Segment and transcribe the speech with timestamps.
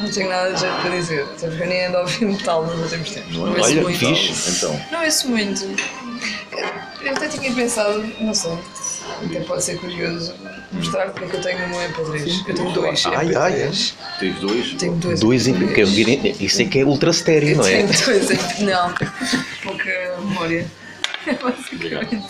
[0.00, 1.22] Não tenho nada de jeito para dizer.
[1.24, 3.36] Até porque eu nem ando a ouvir metal nos últimos tempos.
[3.36, 3.98] Não ouço Olha, muito.
[3.98, 4.50] fixe.
[4.56, 5.66] Então, Não ouço muito.
[7.02, 8.52] Eu até tinha pensado, não sei,
[9.24, 10.34] até pode ser curioso,
[10.72, 12.44] mostrar porque é que eu tenho meu MP3.
[12.48, 13.92] Eu tenho dois Ai, ai, MP3.
[14.18, 14.74] tens dois?
[14.74, 15.54] Tenho dois Dois em.
[15.54, 15.74] MP3.
[15.74, 17.70] que eu virei- Isso é que é ultra estéreo, não é?
[17.70, 18.58] tenho dois MP3.
[18.60, 18.92] Não,
[19.62, 20.66] pouca memória.
[21.26, 22.24] É basicamente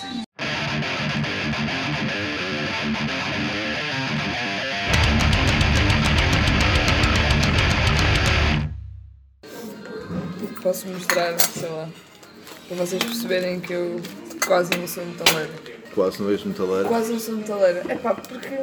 [10.71, 11.89] Posso mostrar, sei lá,
[12.69, 14.01] para vocês perceberem que eu
[14.47, 15.51] quase não sou metaleira.
[15.93, 16.89] Quase não és metaleiro.
[16.89, 17.85] Quase não sou metaleira.
[17.89, 18.57] É pá, porque.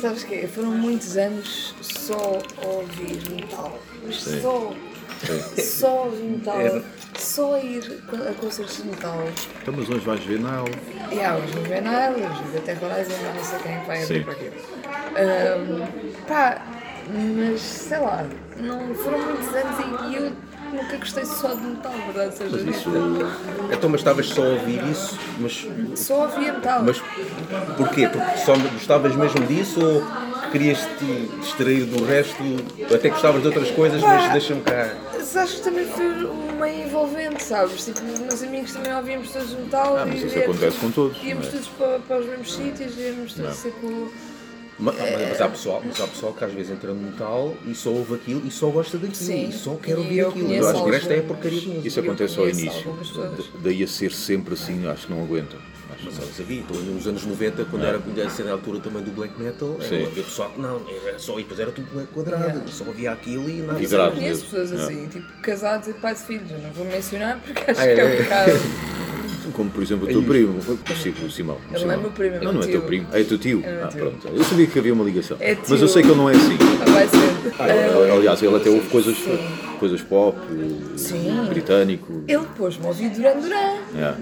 [0.00, 0.48] Sabes o quê?
[0.48, 3.78] Foram muitos anos só a ouvir metal.
[4.02, 4.72] Mas só.
[5.62, 6.82] Só a ouvir metal.
[7.18, 9.28] Só a ir a concertos de metal.
[9.60, 11.22] Então, mas hoje vais ver Nile.
[11.22, 14.22] Há hoje no Venal, hoje no Terrorizing, não sei quem vai abrir Sim.
[14.22, 14.50] para aqui.
[15.16, 16.62] Ahm, pá,
[17.08, 18.26] mas sei lá,
[18.58, 20.32] não foram muitos anos e, e eu
[20.72, 22.90] nunca gostei só de metal, verdade seja Mas isso.
[23.72, 26.82] Então, mas estavas só a ouvir isso, mas, Só ouvia metal.
[26.84, 27.00] mas
[27.76, 28.08] porquê?
[28.08, 30.02] Porque só gostavas mesmo disso ou
[30.50, 32.42] querias te distrair do resto?
[32.94, 34.94] Até gostavas de outras coisas, mas deixa-me cá.
[35.36, 37.84] Acho que também foi um meio envolvente, sabes?
[37.84, 40.90] Tipo, os meus amigos também ouvíamos todos metal Ah, mas e isso íamos- acontece com
[40.90, 41.22] todos.
[41.22, 41.50] Íamos é?
[41.50, 44.12] todos para, para os mesmos sítios, íamos todos tipo.
[44.78, 47.88] Mas, mas há pessoal, mas há pessoal que às vezes entra no metal e só
[47.90, 49.48] ouve aquilo e só gosta daquilo Sim.
[49.48, 50.52] e só quer E ouvir eu aquilo.
[50.52, 51.28] Eu acho que o resto é alguns.
[51.28, 51.88] porcaria de música.
[51.88, 52.96] Isso Eu acontece ao início.
[53.62, 55.58] Daí a ser sempre assim, acho que não aguentam.
[55.94, 56.28] Acho Mas que não.
[56.28, 59.40] eu sabia, então, nos anos 90, quando era a ser a altura também do black
[59.40, 59.94] metal, Sim.
[59.94, 62.66] era havia pessoal que não, era só, e depois era tudo black quadrado, Yeah.
[62.70, 63.78] só havia aquilo e nada.
[63.78, 64.14] Vidrado.
[64.16, 64.84] Conheço pessoas É.
[64.84, 66.50] assim, tipo, casados e pais de filhos.
[66.50, 68.20] Eu não vou mencionar porque acho Ah, é, que é é.
[68.20, 68.52] um bocado.
[69.56, 71.56] Como por exemplo o teu primo, o Simão.
[71.72, 73.06] Ele não é meu primo, é Não, não é teu primo.
[73.10, 73.62] É teu tio.
[73.64, 74.28] É ah, pronto.
[74.28, 75.38] Eu sabia que havia uma ligação.
[75.40, 76.58] É Mas eu sei que ele não é assim.
[76.92, 77.54] Vai ser.
[77.58, 79.38] Ah, Aliás, ele até ouve coisas, Sim.
[79.78, 80.36] coisas pop,
[80.96, 81.46] Sim.
[81.48, 82.22] britânico.
[82.28, 83.78] Ele pôs-me a ouvir Duran Duran.
[83.96, 84.14] É.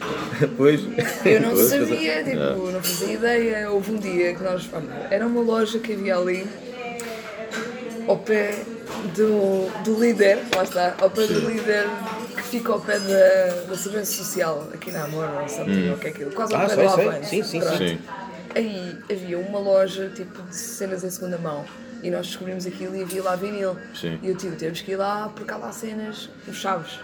[0.40, 0.80] Depois,
[1.26, 2.72] Eu não Pois, sabia, tipo, é.
[2.72, 3.70] não fazia ideia.
[3.70, 4.66] Houve um dia que nós.
[5.10, 6.46] Era uma loja que havia ali,
[8.08, 8.64] ao pé
[9.14, 11.86] do, do líder, lá está, ao pé do líder
[12.50, 16.06] fica ao pé da, da Segurança Social, aqui na Amor, ou something, ou o que
[16.08, 17.08] é aquilo, quase ao Ah, pé sei, sei.
[17.08, 17.26] Avante.
[17.28, 17.78] Sim, sim, Pronto.
[17.78, 17.98] Sim.
[18.54, 21.64] Aí havia uma loja tipo de cenas em segunda mão
[22.02, 23.76] e nós descobrimos aquilo e havia lá vinil.
[23.94, 24.18] Sim.
[24.22, 26.98] E eu tio, temos que ir lá porque há lá cenas, os chaves.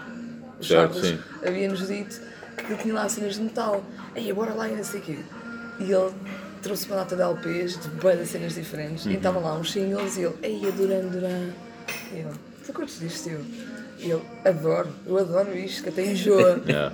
[0.59, 1.19] Os Certo, chaves sim.
[1.47, 2.19] havia-nos dito
[2.67, 3.81] que tinha lá cenas de metal.
[4.15, 5.19] Aí bora lá e não sei o quê.
[5.79, 6.11] E ele
[6.61, 9.11] trouxe uma data de LPs de de cenas diferentes Uhum.
[9.11, 11.49] e estavam lá uns singles e ele, ei, Duran Duran.
[12.11, 12.31] E eu,
[12.65, 13.39] tu curtes disto, tio?
[13.99, 16.61] E ele, adoro, eu adoro isto, que até enjoa.
[16.67, 16.91] É.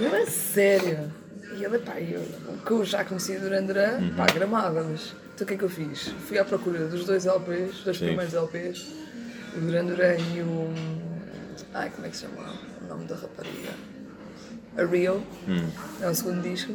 [0.00, 1.12] Não é sério.
[1.56, 2.22] E ele, pá, eu,
[2.64, 4.14] que eu já conhecia Duran Duran, Uhum.
[4.16, 6.08] pá, gramada, mas então o que é que eu fiz?
[6.26, 8.06] Fui à procura dos dois LPs, dos Sim.
[8.06, 8.86] primeiros LPs,
[9.56, 10.72] o Duran Duran e o.
[11.74, 13.70] Ai, como é que se chama o nome da rapariga?
[14.78, 15.68] A Rio, Hum.
[16.00, 16.74] é o segundo disco.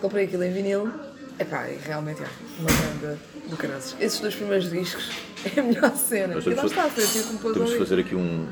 [0.00, 0.90] Comprei aquilo em vinil.
[1.38, 2.26] Epá, e realmente é
[2.60, 3.18] uma banda
[3.48, 3.82] do caralho.
[4.00, 5.10] Esses dois primeiros discos
[5.56, 6.34] é a melhor cena.
[6.34, 6.82] Nós temos, está,
[7.40, 8.46] pouco temos de fazer aqui um,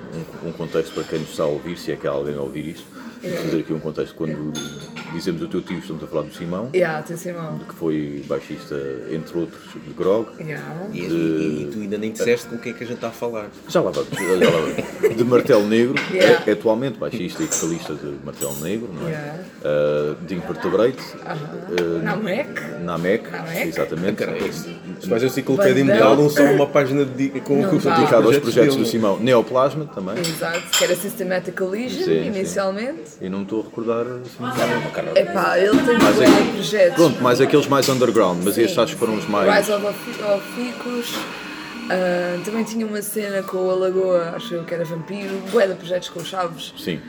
[0.44, 2.40] um, um contexto para quem nos está a ouvir, se é que há alguém a
[2.40, 2.86] ouvir isto.
[3.20, 4.14] Temos de fazer aqui um contexto.
[4.16, 4.52] Quando
[5.12, 7.60] dizemos o teu tio, estamos a falar do Simão, Yeah, tem Simão.
[7.60, 8.74] que foi baixista,
[9.12, 10.26] entre outros, de Grog.
[10.40, 10.88] Yeah.
[10.92, 13.08] e, e- e tu ainda nem disseste com o que é que a gente está
[13.08, 13.48] a falar.
[13.68, 14.58] Já lá vamos, já lá
[15.00, 15.16] vamos.
[15.16, 16.42] De Martelo Negro, Yeah.
[16.46, 19.10] é, é atualmente baixista e vocalista de Martelo Negro, não é?
[19.12, 19.38] Yeah.
[19.60, 22.48] Uh, de Invertebrate, uh, Na Mac.
[22.82, 23.68] Namek, Namek?
[23.68, 24.24] exatamente.
[25.02, 27.96] Se vais a enciclopédia mundial, não só uma página de, com, Não com dá.
[27.96, 28.86] Dedicado aos projetos do.
[28.86, 29.18] Simão.
[29.18, 30.16] Neoplasma também.
[30.18, 32.26] Exato, que era Systematic Collision Sim, sim.
[32.28, 33.02] inicialmente.
[33.20, 35.18] E não me estou a recordar assim.
[35.18, 36.94] Epá, ele tem Mas um é- projetos.
[36.94, 39.52] Pronto, mais aqueles mais underground, mas Sim, estes acho que foram os mais.
[39.56, 39.94] Rise of,
[40.54, 41.14] Ficus.
[41.90, 45.34] ah, também tinha uma cena com a Lagoa, acho eu que era vampiro.
[45.50, 46.72] Bué de projetos com o Chaves.
[46.78, 47.00] Sim.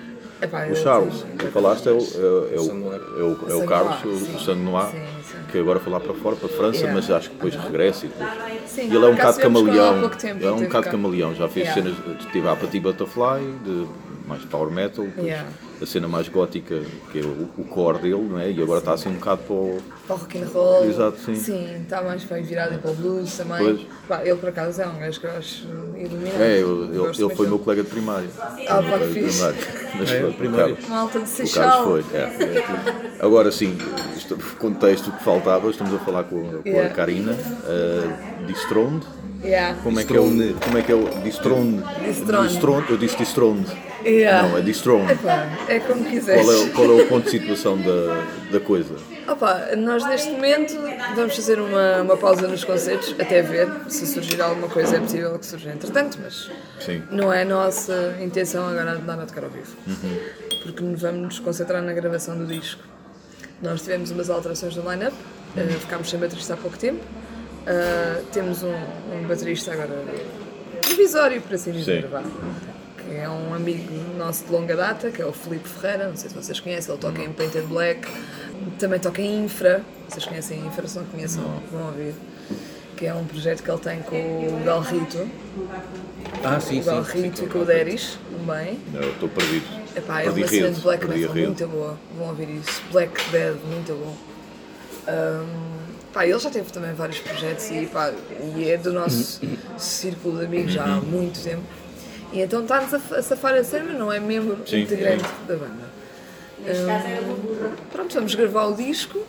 [0.41, 3.65] Epá, O Charles, que falaste, é o, é, é o, é o, é o Saint-Noir,
[3.69, 4.07] Carlos, sim.
[4.33, 5.22] o, o Santo Noir, Sim, sim.
[5.53, 6.93] Que agora foi lá para fora, para a França, Yeah.
[6.95, 8.29] mas acho que depois regressa e depois.
[8.65, 10.09] Sim, ele é um bocado camaleão.
[10.09, 11.35] tempo, É um bocado camaleão.
[11.35, 11.93] Já fez Yeah.
[11.93, 13.87] cenas, teve a Patti Butterfly, de
[14.27, 15.47] mais power metal, Yeah.
[15.81, 16.81] a cena mais gótica,
[17.11, 18.49] que é o, o core dele, não é?
[18.51, 19.81] E agora está assim um bocado para o.
[20.07, 20.85] Para o rock and roll.
[20.85, 21.35] Exato, sim.
[21.35, 23.57] Sim, está mais bem virado para o blues também.
[23.57, 23.81] Pois.
[24.07, 25.67] Pá, ele por acaso é um gajo que eu acho
[25.97, 26.41] iluminado.
[26.41, 28.29] É, eu- ele, Gosto ele muito foi meu colega de primário.
[28.39, 29.37] Ah, pá, que de fixe.
[29.39, 29.57] primário.
[29.99, 30.77] Mas É, primário.
[30.89, 31.83] Malta de Seixal.
[31.85, 32.63] Foi, é.
[33.19, 33.77] Agora sim,
[34.15, 36.95] isto, contexto que faltava, estamos a falar com, com a Yeah.
[36.95, 39.05] Karina, uh, Distroned.
[39.43, 39.77] Yeah.
[39.83, 40.23] Como é que é o.
[40.59, 41.03] Como é que é o.
[41.21, 41.83] Distroned.
[42.05, 42.47] Distroned.
[42.49, 43.67] Distroned, Eu disse Distroned.
[44.05, 44.47] Yeah.
[44.49, 45.11] Não, é Distrone.
[45.11, 46.43] Epá, é como quiseres.
[46.45, 48.95] Qual é, o- qual é o ponto de situação da, da coisa?
[49.27, 50.73] Opa, nós neste momento
[51.15, 55.39] vamos fazer uma, uma pausa nos concertos, até ver se surgir alguma coisa, é possível
[55.39, 56.51] que surja entretanto, mas
[56.81, 57.01] Sim.
[57.09, 59.71] não é a nossa intenção agora andar a tocar ao vivo.
[60.63, 62.81] Porque vamos nos concentrar na gravação do disco.
[63.61, 65.15] Nós tivemos umas alterações no line-up,
[65.55, 66.99] eh, ficámos sem baterista há pouco tempo,
[67.65, 68.73] eh, temos um,
[69.13, 70.03] um baterista agora
[70.81, 72.09] provisório, por assim dizer, Sim.
[73.17, 76.35] É um amigo nosso de longa data, que é o Filipe Ferreira, não sei se
[76.35, 78.07] vocês conhecem, ele toca em Painted Black,
[78.79, 82.13] também toca em Infra, vocês conhecem Infra, se não conhecem, vão ouvir,
[82.97, 85.27] que é um projeto que ele tem com o Galrito,
[86.43, 86.89] Ah, sim, o sim.
[86.89, 88.79] Galrito e com o Deris, também.
[88.93, 89.65] Eu estou perdido.
[89.95, 92.81] Epá, é uma cena de black metal muito boa, vão ouvir isso.
[92.91, 94.15] Black Dead, muito bom.
[95.07, 95.45] Ahm,
[96.13, 98.11] pá, ele já teve também vários projetos e, pá,
[98.55, 99.41] e é do nosso
[99.77, 101.61] círculo de amigos já há muito tempo.
[102.33, 105.23] E então está-nos a, fa- a safar a cena, mas não é membro Sim, integrante
[105.47, 105.93] da banda.
[106.65, 109.19] Ahm, pronto, vamos gravar o disco.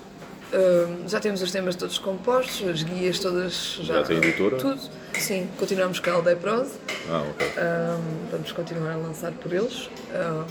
[1.08, 3.94] Já temos os temas todos compostos, as guias todas já.
[3.94, 4.56] Já tem editora?
[4.56, 4.80] Tudo.
[5.18, 6.72] Sim, continuamos com a Aldeia Prose.
[7.10, 7.46] Ah, ok.
[7.48, 9.88] Um, vamos continuar a lançar por eles.
[10.14, 10.44] Um,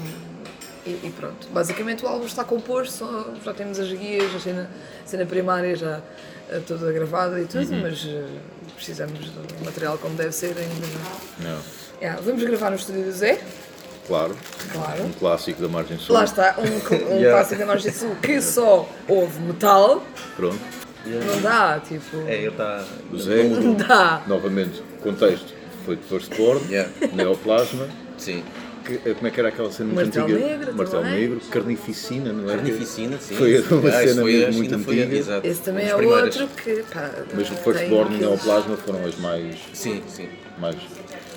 [0.85, 1.47] e, e pronto.
[1.53, 4.69] Basicamente o álbum está composto, só- já temos as guias, a cena,
[5.03, 6.01] a cena primária já
[6.50, 8.25] eh, toda gravada e tudo, mas eh,
[8.75, 10.88] precisamos do material como deve ser ainda.
[11.39, 11.51] não.
[11.55, 11.61] Não.
[12.01, 13.40] Yeah, vamos gravar no estúdio do Zé,
[14.07, 14.36] Claro.
[14.74, 15.04] claro.
[15.04, 16.13] Um clássico da margem sul.
[16.16, 17.31] Lá está, um, um Yeah.
[17.38, 20.04] clássico da Margem Sul que só houve metal,
[20.36, 20.60] Pronto.
[21.06, 22.18] não dá, tipo.
[22.28, 22.84] É, ele está.
[23.12, 24.22] O Zé, Não dá.
[24.28, 25.54] novamente, contexto.
[25.86, 26.90] Foi de Firstborn, Yeah.
[27.13, 27.88] Neoplasma.
[28.18, 28.44] Sim.
[28.86, 30.57] Que, eh, como é que era aquela cena muito Martelo antiga?
[30.57, 31.12] Negro também.
[31.22, 32.56] Negro, Carnificina, não é?
[32.57, 33.36] Carnificina, sim.
[33.36, 35.16] Foi uma Ah, cena foi, muito ainda foi, antiga.
[35.18, 35.48] exato.
[35.48, 36.36] Esse também é primeiras.
[36.42, 36.84] outro que.
[36.94, 40.28] Pá, Mas o Firstborn e Neoplasma foram as mais, Sim, sim.
[40.60, 40.75] mais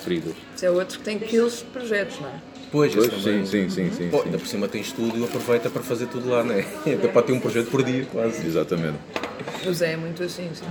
[0.03, 0.35] queridas.
[0.57, 2.33] Esse é outro que tem aqueles projetos, não é?
[2.73, 6.07] Pois, Pois, sim, sim, sim, sim, Pô, ainda por cima tem estúdio, aproveita para fazer
[6.07, 6.65] tudo lá, né?
[7.03, 8.47] Dá para ter um projeto por dia, quase.
[8.47, 8.97] Exatamente.
[9.67, 10.65] O Zé é muito assim, sim.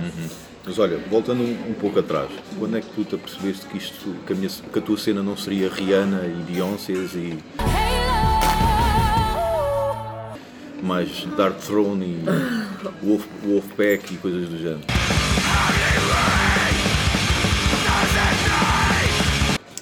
[0.64, 2.28] Mas olha, voltando um, um pouco atrás,
[2.58, 5.22] quando é que tu te apercebeste que, isto, que, a minha- que a tua cena
[5.22, 7.38] não seria Rihanna e Beyoncé e
[10.82, 12.24] mais Dark Throne e
[13.06, 14.80] Wolf, Wolfpack e coisas do género?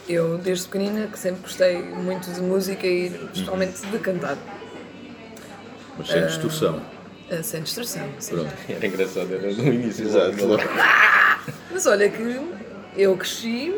[0.09, 4.37] Eu, desde pequenina, que sempre gostei muito de música e principalmente de cantar,
[5.97, 6.83] Mas sem distorção.
[7.31, 8.07] eh, sem distração.
[8.19, 8.35] sim.
[8.35, 8.53] Pronto.
[8.69, 10.05] Era engraçado, era no início.
[10.07, 10.45] Exato.
[10.47, 10.63] logo.
[11.71, 12.39] Mas olha que
[12.97, 13.73] eu cresci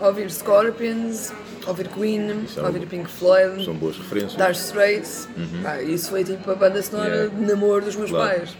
[0.00, 1.30] a ouvir Scorpions,
[1.66, 4.32] a ouvir Queen, é a ouvir Pink Floyd, São boas referências.
[4.36, 5.28] Dire Straits.
[5.62, 7.34] Pá, isso foi tipo a banda sonora Yeah.
[7.36, 8.38] de namoro dos meus Claro.
[8.38, 8.56] pais.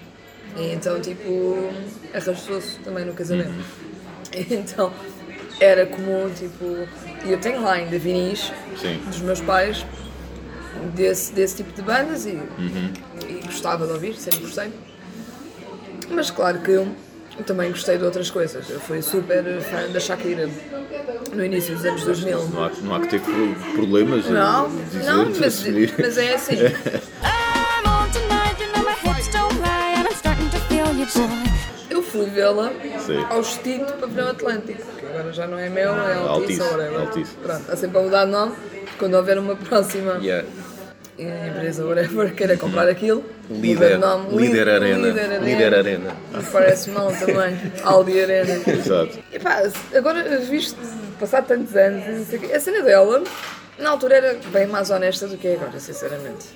[0.58, 1.70] E então, tipo,
[2.14, 3.48] arrastou-se também no casamento.
[3.50, 3.86] Uhum.
[4.50, 4.92] Então,
[5.60, 6.86] era comum, tipo,
[7.24, 9.00] e eu tenho lá ainda vinis Sim.
[9.06, 9.84] dos meus pais
[10.94, 12.92] desse, desse tipo de bandas e, Uhum.
[13.28, 14.70] e gostava de ouvir, sempre gostei.
[16.10, 16.88] Mas claro que eu
[17.46, 18.68] também gostei de outras coisas.
[18.70, 20.48] Eu fui super fã da Shakira
[21.34, 22.48] no início dos anos 2000.
[22.48, 25.64] Não há, não há que ter pro- problemas Não, dizer, não, mas,
[25.98, 26.56] mas é assim.
[31.96, 32.70] Eu fui vê-la
[33.30, 36.94] ao extinto Pavilhão Atlântico, que agora já não é meu, é Altice, Altice.
[36.94, 37.34] Altice.
[37.42, 38.54] Pronto, está sempre a mudar de nome.
[38.98, 40.46] Quando houver uma próxima Yeah.
[41.18, 44.36] empresa, whatever, queira comprar aquilo, Líder, muda de nome.
[44.36, 45.06] líder Lí- arena.
[45.08, 45.44] Líder Arena.
[45.46, 46.10] Líder arena.
[46.34, 47.58] Me parece mal também.
[47.82, 48.60] Aldi Arena.
[48.70, 49.18] Exato.
[49.32, 49.62] E pá,
[49.94, 50.78] agora visto,
[51.18, 52.04] passado tantos anos,
[52.54, 53.24] a cena dela,
[53.78, 56.46] na altura era bem mais honesta do que é agora, sinceramente.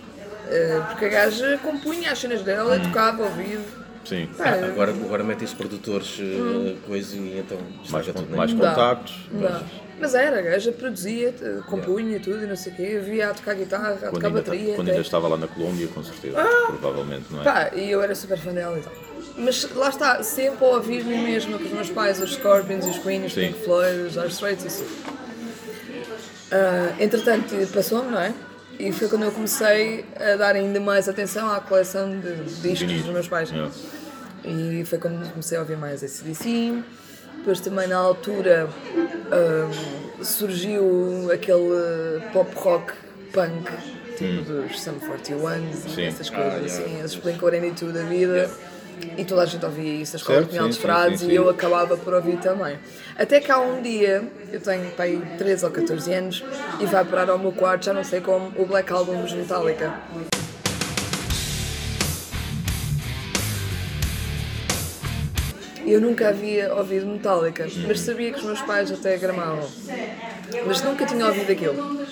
[0.51, 3.81] Eh, Porque a gaja compunha as cenas dela tocava ao vivo.
[4.05, 4.29] Sim.
[4.37, 7.59] Pá, Agora, agora metem-se produtores, eh, coisa e então
[7.91, 8.37] Mais, tudo, né?
[8.37, 9.29] mais Não contactos.
[9.31, 9.63] Não.
[10.01, 13.35] Mas era, a gaja produzia, eh, compunha tudo e não sei o quê, via a
[13.35, 14.75] tocar guitarra, a tocar ainda, bateria.
[14.75, 14.91] quando até.
[14.93, 16.37] ainda estava lá na Colômbia, com certeza.
[16.67, 17.45] Provavelmente, não é?
[17.45, 18.93] Pá, e eu era super fã dela e tal.
[19.37, 23.25] Mas lá está, sempre a ouvir-me mesmo com os meus pais, os Scorpions, os Queen,
[23.27, 23.35] os.
[23.35, 24.85] Pink Floyd, os Dire Straits e isso.
[26.53, 28.35] Ah, entretanto, passou-me, não é?
[28.81, 33.13] E foi quando eu comecei a dar ainda mais atenção à coleção de discos dos
[33.13, 33.51] meus pais.
[33.53, 34.49] É.
[34.49, 36.83] E foi quando comecei a ouvir mais ACDC.
[37.39, 38.69] Depois também na altura
[39.31, 42.93] ah, surgiu aquele pop rock
[43.33, 43.71] punk,
[44.17, 45.73] tipo dos Sum 41, Hum.
[45.73, 46.05] Sim.
[46.05, 47.05] essas coisas Ah, assim, yeah.
[47.05, 48.51] esses Blink-182 da vida.
[49.17, 51.97] E toda a gente ouvia isso, a escola Certo, tinha sim, frases e eu acabava
[51.97, 52.79] por ouvir também.
[53.17, 56.45] Até que há um dia, eu tenho pai 13 ou 14 anos,
[56.81, 59.93] e vai parar ao meu quarto, já não sei como, o Black Album dos Metallica.
[65.87, 69.69] Eu nunca havia ouvido Metallica, mas sabia que os meus pais até gramavam.
[70.67, 72.07] Mas nunca tinha ouvido aquilo.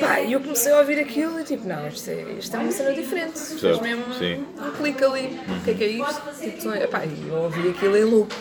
[0.00, 2.72] Pá, e eu comecei a ouvir aquilo e tipo, não, isto é, isto é uma
[2.72, 3.38] cena diferente.
[3.38, 4.44] Fez mesmo sim.
[4.58, 5.40] um clique ali.
[5.48, 6.22] O que é que é isto?
[6.40, 8.34] Tipo, epá, e eu ouvi aquilo em loop.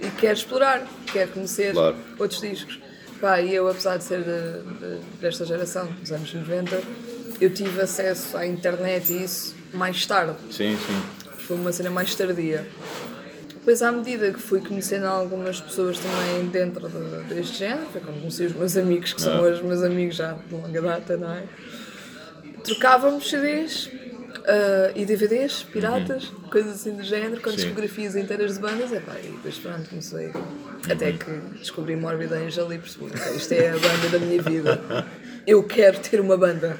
[0.00, 1.96] E quero explorar, quero conhecer Claro.
[2.18, 2.80] outros discos.
[3.20, 6.82] Pá, e eu, apesar de ser de- de- desta geração, dos anos 90,
[7.40, 10.34] eu tive acesso à internet e isso mais tarde.
[10.50, 11.02] Sim, sim.
[11.38, 12.66] Foi uma cena mais tardia.
[13.62, 18.18] Depois, à medida que fui conhecendo algumas pessoas também dentro de- deste género, foi quando
[18.18, 19.40] conheci os meus amigos, que são Ah.
[19.42, 21.44] hoje meus amigos já de longa data, não é?
[22.64, 23.88] Trocávamos CDs
[24.46, 27.56] ah, e DVDs, piratas, coisas assim do género, com Sim.
[27.56, 30.32] discografias inteiras de bandas, epá, e depois pronto, comecei.
[30.90, 35.06] Até que descobri Morbid Angel e percebi, "Ok, isto é a banda da minha vida.
[35.46, 36.76] Eu quero ter uma banda.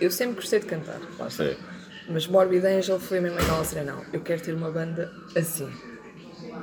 [0.00, 1.28] Eu sempre gostei de cantar, lá.
[1.30, 1.54] Sim.
[2.08, 5.68] Mas Morbid Angel foi mesmo aquela cena, não, eu quero ter uma banda assim.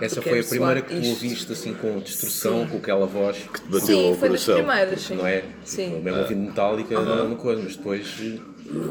[0.01, 1.10] Essa foi a quero primeira que tu isto.
[1.10, 2.67] ouviste assim com destrução, Sim.
[2.72, 5.15] com aquela voz, Bateu sim, ao foi das primeiras, sim.
[5.15, 5.44] não é?
[5.63, 6.01] Sim.
[6.01, 8.06] Mesmo ouvindo Metallica era uma coisa, mas depois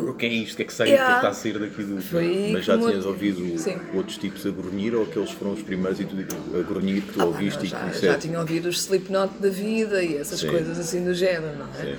[0.09, 0.55] o que é isto?
[0.55, 0.89] O que é que sai?
[0.89, 1.05] Yeah.
[1.05, 2.01] O que é que está a sair daqui do.
[2.03, 3.77] Foi Mas que já tinhas ouvido Sim.
[3.95, 6.17] outros tipos a grunhir ou aqueles foram os primeiros e tu
[6.59, 8.07] a grunhir que tu Ah, ouviste não, e já, conheceste?
[8.07, 10.49] já tinha ouvido os Slipknot da vida e essas Sim.
[10.49, 11.85] coisas assim do género, não é?
[11.93, 11.97] Sim.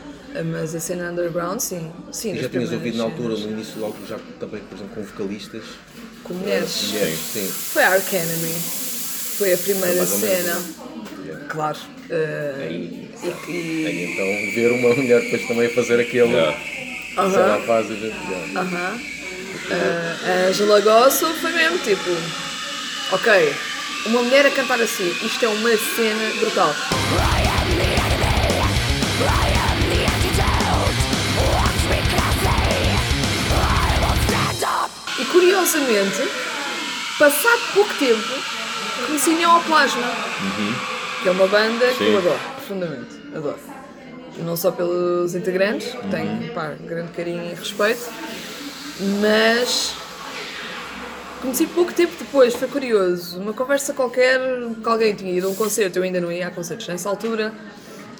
[0.52, 1.92] Mas a cena underground, sim.
[2.12, 5.04] sim E já tinhas ouvido na altura, no início altura, já também, por exemplo, com
[5.04, 5.64] vocalistas.
[6.24, 6.70] Com mulheres.
[6.70, 7.48] Sim.
[7.74, 8.54] Foi a Ark Enemy.
[9.38, 10.62] Foi a primeira menos, cena.
[11.26, 11.46] Yeah.
[11.48, 11.78] Claro.
[12.10, 16.34] eh, Aí, e, e- aí então ver uma mulher depois também a fazer aquele.
[16.34, 16.58] Yeah.
[16.60, 18.16] Se ela faz, a gente.
[18.30, 18.60] yeah.
[18.60, 19.02] Aham.
[19.72, 22.10] Ah, a Angela Gosso foi mesmo tipo,
[23.12, 23.54] ok,
[24.06, 26.74] uma mulher a cantar assim, isto é uma cena brutal.
[35.48, 36.30] Curiosamente,
[37.18, 38.22] passado pouco tempo,
[39.06, 40.12] conheci Neoplasma,
[41.24, 42.12] que é uma banda que Sim.
[42.12, 43.60] eu adoro, profundamente, adoro.
[44.40, 48.10] Não só pelos integrantes, que tenho pá, grande carinho e respeito,
[49.22, 49.96] mas
[51.42, 53.40] conheci pouco tempo depois, foi curioso.
[53.40, 54.40] Uma conversa qualquer,
[54.84, 57.54] que alguém tinha ido a um concerto, eu ainda não ia a concertos nessa altura,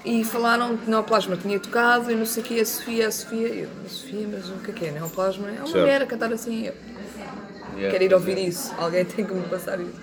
[0.06, 3.48] e falaram que Neoplasma tinha tocado e não sei o que, a Sofia, a Sofia,
[3.50, 4.92] eu, a Sofia, mas o que é que é?
[4.92, 5.80] Neoplasma é uma Certo.
[5.80, 6.74] mulher a cantar assim, eu
[7.78, 7.92] Yeah.
[7.92, 9.94] quero ir ouvir isso, alguém tem que me passar isso.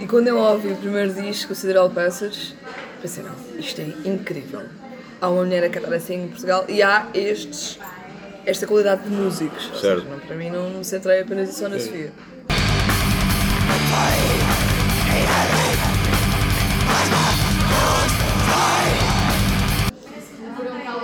[0.00, 2.54] E quando eu ouvi o primeiro disco, o Sideral Passage,
[3.02, 4.62] pensei, não, isto é incrível.
[5.20, 7.78] Há uma mulher a cantar assim em Portugal e há estes,
[8.46, 9.64] esta qualidade de músicos.
[9.78, 10.02] Certo.
[10.02, 12.12] seja, não, para mim não me centrei apenas só na Sofia.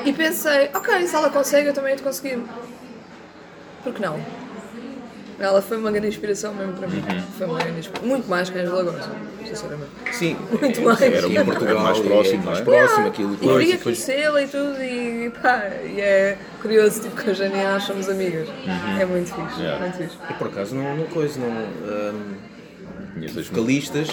[0.04, 2.38] E pensei, ok, se ela consegue, eu também hei de conseguir.
[3.82, 4.43] Por que não?
[5.38, 7.02] Ela foi uma grande inspiração mesmo para mim.
[7.36, 8.08] Foi uma grande inspiração.
[8.08, 9.04] Muito mais que a Angela Gomes,
[9.46, 9.90] sinceramente.
[10.12, 11.02] Sim, Muito mais.
[11.02, 14.48] Era em um Portugal mais e próximo, é mais próximo aquilo E queria conhecê-la e
[14.48, 18.48] tudo, e pá, e é curioso, tipo, que hoje em dia nós somos amigas.
[19.00, 19.80] É muito fixe, Yeah.
[19.80, 20.16] muito fixe.
[20.30, 21.48] E por acaso não, não coisa, não.
[21.48, 22.34] hum,
[23.32, 23.42] Muito.
[23.50, 24.08] vocalistas,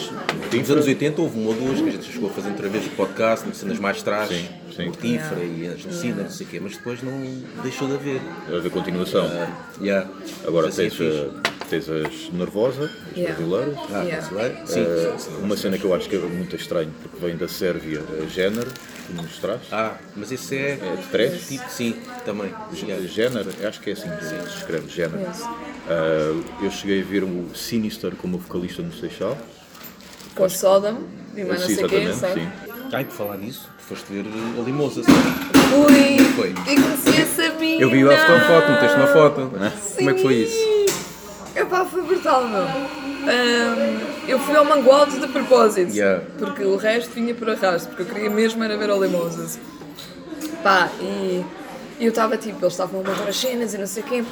[0.54, 2.96] nos anos 80 houve uma ou duas que a gente chegou a fazer entrevistas de
[2.96, 4.88] podcast, em cenas mais trás, Sim, sim.
[4.90, 8.22] o Tifra e a Genesina, não sei o quê, mas depois não deixou de haver.
[8.48, 9.26] A ver continuação.
[9.26, 9.50] Ah,
[9.82, 10.10] yeah.
[10.48, 11.30] Agora assim é tens, fixe.
[11.48, 13.36] a- tens as Nervosa, as Yeah.
[13.36, 13.78] brasileiras.
[13.94, 14.28] Ah, Yeah.
[14.28, 14.56] brasileiro?
[14.68, 15.42] Sim, Uh, sim, sim.
[15.44, 18.72] uma cena que eu acho que é muito estranho, porque vem da Sérvia, a Género,
[19.12, 19.62] que nos traz.
[19.72, 20.72] Ah, mas esse é.
[20.82, 21.48] É de três?
[21.48, 22.54] Tipo, sim, também.
[22.74, 23.08] Yeah.
[23.08, 25.20] Género, acho que é assim que se escreve, Género.
[25.22, 29.38] Uh, eu cheguei a ver o Sinister como vocalista no Seixal.
[30.36, 31.04] Com Sodom
[31.36, 32.42] e mais não Sim, sei o sabe?
[32.42, 32.50] sim.
[32.94, 35.18] Ai, por falar nisso, tu foste ver a Limosa, sabe?
[35.70, 36.18] Fui!
[36.36, 36.50] Foi.
[36.50, 37.82] E conheci a Sabina!
[37.82, 39.52] Eu vi a tua foto, meteste uma foto.
[39.98, 41.02] Como é que foi isso?
[41.56, 42.62] Epá, foi brutal, meu.
[42.64, 46.24] Ahm, eu fui ao Mangualde de propósito, Yeah.
[46.38, 49.60] porque o resto vinha por arrasto, porque eu queria mesmo era ver o Limosas.
[50.64, 51.44] Pá, e
[52.02, 54.24] e eu estava tipo, eles estavam a montar as cenas e não sei quê,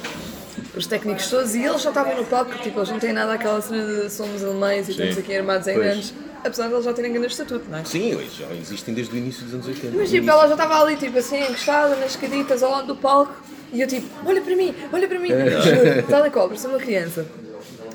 [0.76, 3.62] os técnicos todos, e eles já estavam no palco, tipo, eles não têm nada aquela
[3.62, 6.12] cena de somos alemães e estamos aqui armados em anos,
[6.44, 7.84] apesar de eles já terem grande estatuto, não é?
[7.84, 9.96] Sim, eles já existem desde o início dos anos 80.
[9.96, 13.32] Mas tipo, ela já estava ali, tipo assim, encostada nas escaditas ao lado do palco
[13.72, 16.78] e eu tipo, olha para mim, olha para mim, juro, tal e qual, parecia uma
[16.78, 17.24] criança.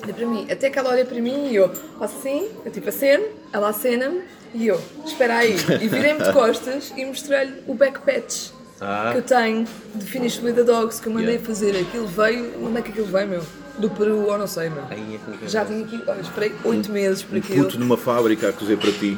[0.05, 1.69] Olha para mim, até que ela olha para mim e eu
[1.99, 4.21] faço assim, eu tipo aceno, ela acena-me
[4.53, 9.09] e eu, espera aí, e virei-me de costas e mostrei-lhe o backpatch Ah.
[9.11, 11.45] que eu tenho de Finish with the Dogs que eu mandei Yeah.
[11.47, 11.75] fazer.
[11.77, 13.41] Aquilo veio, onde é que aquilo veio, meu?
[13.77, 14.83] Do Peru ou não sei, meu.
[14.89, 17.65] Aí é Já tinha aqui, olha, esperei 8 meses por Um aquilo.
[17.65, 19.17] puto numa fábrica a cozer para ti.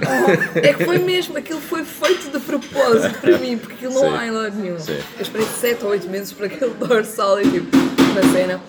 [0.55, 4.15] É que foi mesmo, aquilo foi feito de propósito para mim, porque aquilo não Sim.
[4.17, 4.79] há em lado nenhum.
[4.79, 4.93] Sim.
[5.15, 8.59] Eu esperei 7 ou 8 meses para aquele dorsal e tipo, uma cena.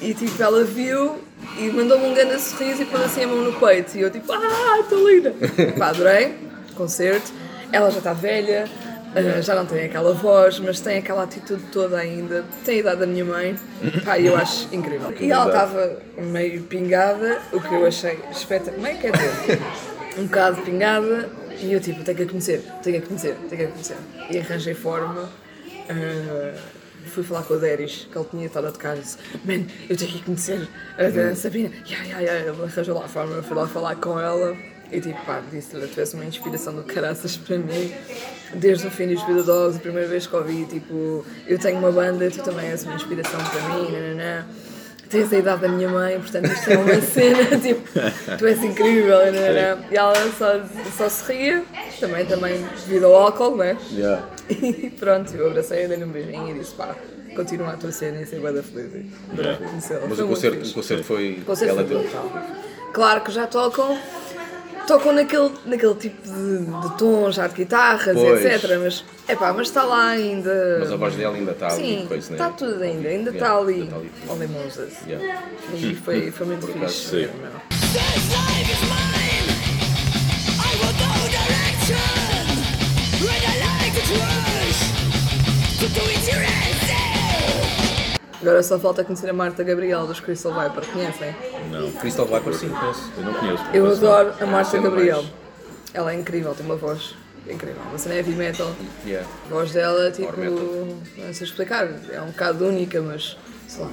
[0.00, 1.18] E tipo, ela viu
[1.58, 3.96] e mandou-me um grande sorriso e pôs assim a mão no peito.
[3.96, 5.34] E eu tipo, ah, estou linda!
[5.78, 6.34] Pá, adorei,
[6.74, 7.32] concerto.
[7.72, 8.68] Ela já está velha,
[9.14, 12.44] ah, já não tem aquela voz, mas tem aquela atitude toda ainda.
[12.64, 13.56] Tem a idade da minha mãe,
[14.04, 15.12] pá, eu acho incrível.
[15.18, 18.80] E ela estava meio pingada, o que eu achei espetacular.
[18.80, 19.60] Meio quer dizer,
[20.18, 23.56] um bocado pingada, e eu tipo, tenho que a conhecer, tenho que a conhecer, tenho
[23.56, 23.96] que a conhecer.
[24.30, 25.28] E arranjei forma.
[25.88, 26.83] ah,
[27.14, 29.96] fui falar com o Deris, que ele tinha estado a tocar e disse: Man, eu
[29.96, 30.68] tenho que conhecer
[30.98, 31.70] a, a Sabina.
[31.86, 32.50] Yeah, yeah, yeah.
[32.50, 34.56] Ele arranjou lá a forma, eu fui lá falar com ela
[34.90, 37.92] e tipo, pá, disse-lhe: tivesse uma inspiração do caraças para mim.
[38.54, 41.90] Desde o fim dos Vida Dogs, a primeira vez que ouvi, tipo, eu tenho uma
[41.90, 44.46] banda, tu também és uma inspiração para mim, nananã.
[45.14, 47.88] Tens a idade da minha mãe, portanto isto é uma cena, tipo,
[48.36, 49.78] tu és incrível, nananã.
[49.88, 50.60] E ela só,
[50.96, 51.64] só se ria,
[52.00, 53.78] também, também devido ao álcool, né?
[53.92, 54.28] Yeah.
[54.50, 56.96] E pronto, eu abracei, dei-lhe um beijinho e disse: pá,
[57.36, 59.06] continua a tua cena e ser bué da feliz.
[59.32, 60.06] Adorei conhecê-la.
[60.08, 61.38] Mas o concerto, o concerto foi.
[61.42, 62.32] O concerto ela foi brutal.
[62.92, 63.96] Claro que já tocam,
[64.86, 68.44] tocam naquele, naquele tipo de, de tom já de guitarras, Pois.
[68.44, 68.78] etc.
[68.82, 70.76] Mas, epá, mas está lá ainda.
[70.80, 71.76] Mas a voz dela ainda está ali.
[72.00, 72.36] Sim, coisa, né?
[72.36, 73.80] está tudo ainda, ainda está Yeah, ali.
[73.82, 73.96] está
[74.32, 74.40] ali.
[74.46, 74.92] Limosas.
[75.06, 75.42] Yeah.
[75.74, 77.10] E foi, foi muito fixe.
[77.10, 77.28] sim.
[88.44, 91.34] Agora só falta conhecer a Marta Gabriel dos Crystal Viper, conhecem?
[91.70, 93.10] Não, Crystal Viper, sim, conheço.
[93.16, 93.64] eu não conheço.
[93.72, 95.22] Eu adoro a Marta Gabriel.
[95.22, 95.32] mais-
[95.94, 97.14] Ela é incrível, tem uma voz
[97.48, 97.80] incrível.
[97.92, 98.70] Você não é heavy metal.
[99.06, 99.26] Yeah.
[99.50, 103.34] A voz dela, tipo, não sei explicar, é um bocado única, mas
[103.66, 103.90] sei lá.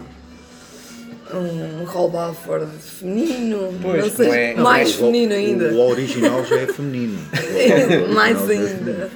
[1.34, 5.70] Um Roll Balford feminino, Pois, não sei, não é- não mais o- feminino ainda.
[5.70, 7.18] O, o original já é feminino.
[8.14, 9.12] mais O original já é ainda.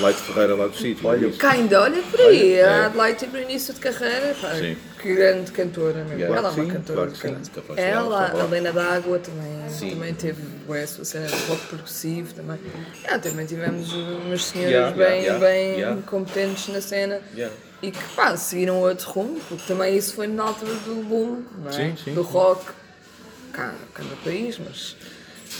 [0.00, 1.06] Adelaide Ferreira lá do sítio.
[1.06, 1.38] Olha, é isso?
[1.38, 2.86] Kinda, olha por aí, Olha, a.
[2.86, 4.76] Adelaide tipo no início de carreira, pá, Sim.
[5.00, 6.18] que grande cantora mesmo.
[6.18, 6.36] Yeah.
[6.36, 7.76] Ela é uma Sim, cantora claro sim.
[7.76, 9.90] Ela, a Helena D'Água também, Sim.
[9.90, 12.58] também teve ué, a sua cena de rock progressivo também.
[13.02, 17.20] Yeah, também tivemos umas senhoras Yeah, bem, bem competentes na cena
[17.82, 21.42] e que pá, seguiram outro rumo, porque também isso foi na altura do boom,
[21.78, 22.12] é?
[22.12, 22.64] Do rock,
[23.52, 24.96] cá, cá no país, mas,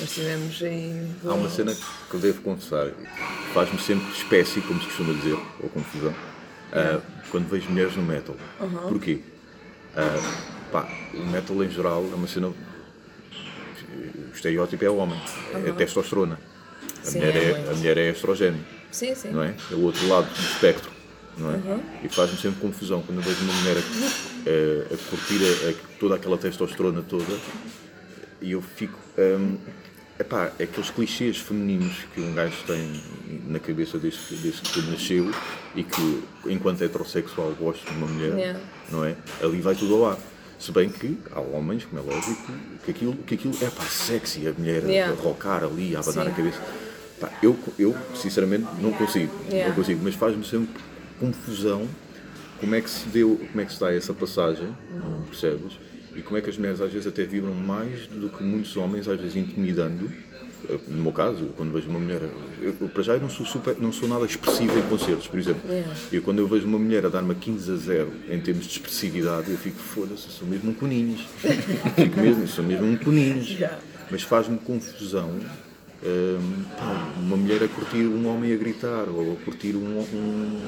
[0.01, 1.07] mas tivemos aí.
[1.25, 2.89] Há uma cena que eu devo confessar,
[3.53, 6.15] faz-me sempre espécie, como se costuma dizer, ou confusão,
[6.73, 8.37] ah, quando vejo mulheres no metal.
[8.89, 9.21] Porquê?
[9.97, 10.19] Ah,
[10.73, 12.49] pá, o metal em geral é uma cena.
[12.49, 15.21] O estereótipo é o homem,
[15.67, 16.39] é testosterona.
[17.03, 18.61] A, Sim, mulher é é, a mulher é estrogênio,
[18.91, 19.31] Sim, sim.
[19.31, 19.55] não é?
[19.71, 20.91] É o outro lado do espectro,
[21.37, 21.61] não é?
[22.03, 26.15] E faz-me sempre confusão quando eu vejo uma mulher a, a- a curtir a- toda
[26.15, 27.37] aquela testosterona toda
[28.41, 28.99] e eu fico.
[29.19, 29.57] hum,
[30.21, 33.03] epá, aqueles clichês femininos que um gajo tem
[33.49, 35.31] na cabeça desde, que- desde que nasceu
[35.75, 38.61] e que, enquanto heterossexual, gosta de uma mulher, Yeah.
[38.91, 39.17] não é?
[39.43, 40.19] Ali vai tudo ao ar.
[40.59, 42.53] Se bem que há homens, como é lógico,
[42.85, 45.13] que aquilo, que aquilo é pá, sexy, a mulher Yeah.
[45.13, 46.33] a rocar ali, a abanar Sim.
[46.33, 46.61] a cabeça.
[47.19, 49.33] Pá, eu, eu, sinceramente, não consigo.
[49.49, 49.69] Yeah.
[49.71, 50.83] Não consigo, mas faz-me sempre
[51.19, 51.89] confusão
[52.59, 54.69] como é que se deu, como é que se dá essa passagem,
[55.31, 55.73] percebes?
[56.17, 59.07] E como é que as mulheres às vezes até vibram mais do que muitos homens,
[59.09, 60.11] às vezes intimidando.
[60.69, 62.21] Eh, No meu caso, quando vejo uma mulher,
[62.61, 65.63] eu, para já eu não sou, super, não sou nada expressivo em concertos, por exemplo.
[65.71, 65.93] Yeah.
[66.13, 68.73] Eu quando eu vejo uma mulher a dar-me a 15 a 0 em termos de
[68.73, 71.27] expressividade, eu fico, foda-se, sou mesmo um coninhos.
[71.97, 73.49] fico mesmo, sou mesmo um coninhos.
[73.51, 73.79] Yeah.
[74.11, 75.39] Mas faz-me confusão
[76.05, 80.61] hum, pá, uma mulher a curtir um homem a gritar, ou a curtir um, um,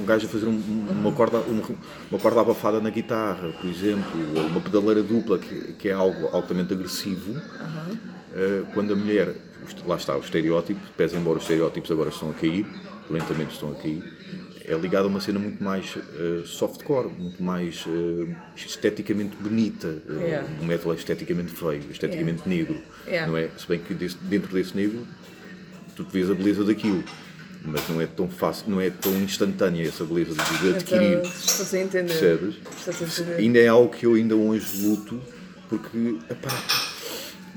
[0.00, 1.62] um, gajo a fazer um- uma, corda, um-
[2.10, 6.28] uma corda abafada na guitarra, por exemplo, ou uma pedaleira dupla, que, que é algo
[6.32, 7.32] altamente agressivo.
[7.32, 9.34] Uh, quando a mulher,
[9.86, 12.66] lá está o estereótipo, pese embora os estereótipos agora estão a cair,
[13.10, 14.02] lentamente estão a cair,
[14.68, 19.88] é ligado a uma cena muito mais uh, softcore, muito mais uh, esteticamente bonita.
[20.08, 20.46] Uh, Yeah.
[20.60, 23.26] O metal é esteticamente feio, esteticamente negro, Yeah.
[23.30, 23.48] não é?
[23.56, 25.06] Se bem que desse- dentro desse negro
[25.96, 27.02] tu vês a beleza daquilo,
[27.64, 31.18] mas não é tão fácil, não é tão instantânea essa beleza de, de adquirir.
[31.18, 32.08] Então, estou a entender.
[32.12, 32.54] Percebes?
[32.86, 33.36] Estou a entender.
[33.36, 35.20] Ainda é algo que eu ainda hoje luto,
[35.68, 36.50] porque, epá,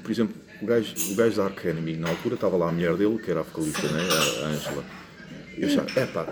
[0.02, 2.96] por exemplo, o gajo, o gajo da Ark Enemy, na altura estava lá a mulher
[2.96, 4.84] dele, que era a vocalista, né, a a Angela.
[5.58, 6.28] Eu achava, epá,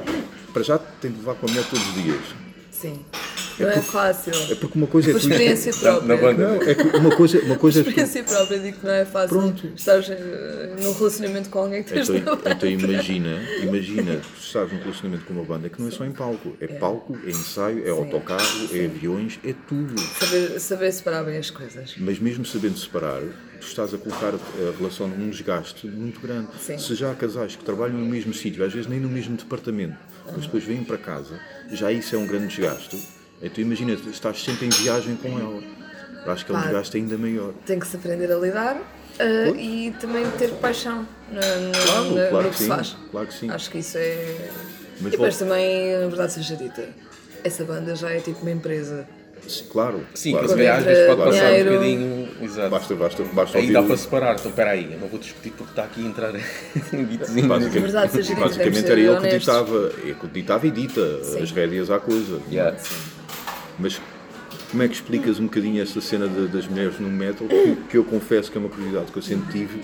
[0.49, 2.21] para já tem de levar com a mulher todos os dias.
[2.71, 2.99] Sim.
[3.59, 4.31] Não é fácil.
[4.49, 5.27] É porque uma coisa é Por tu...
[5.29, 6.17] experiência Na própria.
[6.17, 6.47] banda.
[6.47, 7.89] Não, é que uma coisa, uma coisa é tu...
[7.89, 9.67] experiência própria, digo que não é fácil Pronto.
[9.75, 14.71] estar eh, num relacionamento com alguém que tens Então, na então imagina, imagina, tu estás
[14.71, 16.55] num relacionamento com uma banda que não é só em palco.
[16.61, 19.99] É palco, é ensaio, é autocarro, é aviões, é tudo.
[19.99, 21.95] Saber, saber separar bem as coisas.
[21.97, 23.21] Mas mesmo sabendo separar,
[23.59, 26.47] tu estás a colocar a relação num desgaste muito grande.
[26.61, 26.77] Sim.
[26.77, 29.97] Se já há casais que trabalham no mesmo sítio, às vezes nem no mesmo departamento,
[30.35, 31.39] mas depois vêm para casa,
[31.71, 33.07] já isso é um grande desgaste.
[33.41, 35.61] Então imagina, estás sempre em viagem com ela.
[36.25, 37.53] Eu acho que é um desgaste ainda maior.
[37.65, 38.77] Tem que se aprender a lidar
[39.17, 42.97] eh, e também ter paixão no, no, Claro, claro no que que sim, faz.
[43.11, 43.49] claro que sim.
[43.49, 44.49] Acho que isso é.
[44.99, 46.89] Mas e depois também, a verdade seja dita,
[47.43, 49.07] essa banda já é tipo uma empresa.
[49.71, 50.01] Claro.
[50.13, 50.47] Sim, claro.
[50.55, 51.71] que às vezes pode passar um Dinheiro.
[51.71, 52.27] bocadinho.
[52.41, 52.69] Exato.
[52.69, 55.51] Basta, basta, basta Aí ouvir dá para separar, então espera aí, eu não vou discutir
[55.51, 56.33] porque está aqui a entrar
[56.93, 57.47] um beatzinho.
[57.47, 61.01] Basicamente, Verdade basicamente de era ele que ditava, ele que ditava e dita
[61.41, 62.39] as rédeas à coisa.
[62.51, 62.77] Yeah.
[63.77, 63.99] Mas
[64.71, 67.47] como é que explicas um bocadinho esta cena de- das mulheres no metal?
[67.47, 69.81] Que, que eu confesso que é uma curiosidade que eu sempre tive,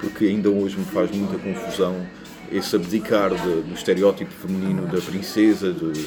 [0.00, 2.04] porque ainda hoje me faz muita confusão
[2.50, 6.04] esse abdicar de- do estereótipo feminino da princesa, de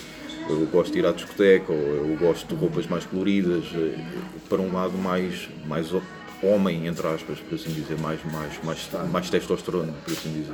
[0.50, 3.98] eu gosto de ir à discoteca, ou eu gosto de roupas mais coloridas, eh,
[4.50, 5.88] para um lado mais, mais
[6.42, 10.54] homem, entre aspas, por assim dizer, mais, mais, mais, mais testosterona, por assim dizer.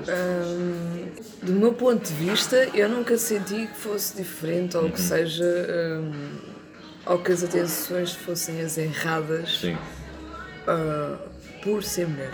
[1.42, 5.08] Do meu ponto de vista, eu nunca senti que fosse diferente ou que Uhum.
[5.08, 6.00] seja.
[6.02, 6.54] hum,
[7.06, 9.76] ou que as atenções fossem as erradas Sim.
[10.66, 11.18] ah,
[11.62, 12.32] por ser mulher.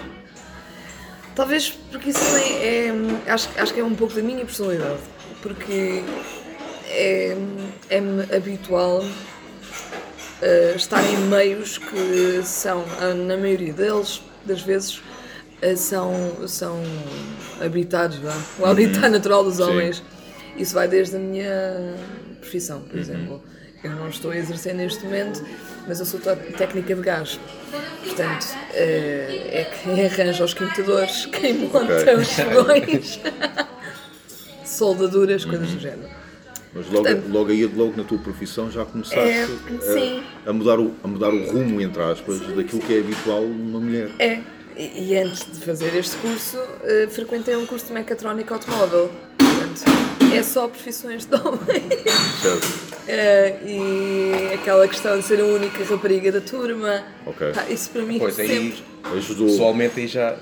[1.35, 2.91] Talvez porque isso também é.
[3.31, 4.99] Acho, acho que é um pouco da minha personalidade.
[5.41, 6.03] Porque
[6.89, 7.37] é,
[7.89, 9.03] é-me habitual
[10.41, 15.01] ah, estar em meios que são, ah, na maioria deles, das vezes,
[15.61, 16.81] ah, são, são
[17.61, 18.19] habitados.
[18.57, 20.03] O habitat natural dos homens.
[20.57, 21.95] Isso vai desde a minha
[22.39, 23.41] profissão, por exemplo.
[23.81, 25.41] Eu não estou a exercer neste momento,
[25.87, 27.39] mas eu sou técnica de gás.
[28.03, 32.15] Portanto, eh, é quem arranja os quintadores, quem monta Ok.
[32.15, 33.19] os fogões,
[34.65, 36.18] soldaduras, coisas do género.
[36.73, 40.23] Mas logo, Portanto- logo aí, logo na tua profissão, já começaste É, a- sim.
[40.45, 44.09] a, mudar o, a mudar o rumo, entre aspas, daquilo que é habitual numa mulher.
[44.19, 44.39] É,
[44.77, 49.09] e, e antes de fazer este curso, eh, frequentei um curso de mecatrónica automóvel.
[49.37, 49.81] Portanto,
[50.33, 51.89] é só profissões de homem.
[52.41, 52.89] Certo?
[53.11, 57.01] Eh, e aquela questão de ser a única rapariga da turma.
[57.25, 57.51] Ok.
[57.53, 58.53] pá, isso para mim Pois sempre.
[58.55, 59.47] aí, Ajudou.
[59.47, 60.37] pessoalmente aí já,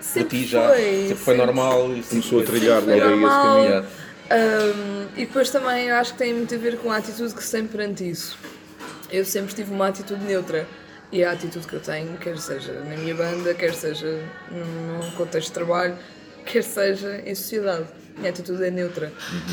[0.00, 1.46] Sempre ti já, foi, sempre foi sempre.
[1.46, 1.90] normal.
[1.96, 3.84] e Começou a trilhar logo aí esse caminho.
[4.32, 7.52] Um, e depois também acho que tem muito a ver com a atitude que se
[7.52, 8.38] tem perante isso.
[9.10, 10.66] Eu sempre tive uma atitude neutra.
[11.12, 15.48] E a atitude que eu tenho, quer seja na minha banda, quer seja num contexto
[15.48, 15.98] de trabalho,
[16.46, 17.84] quer seja em sociedade.
[18.16, 19.12] Minha atitude é neutra.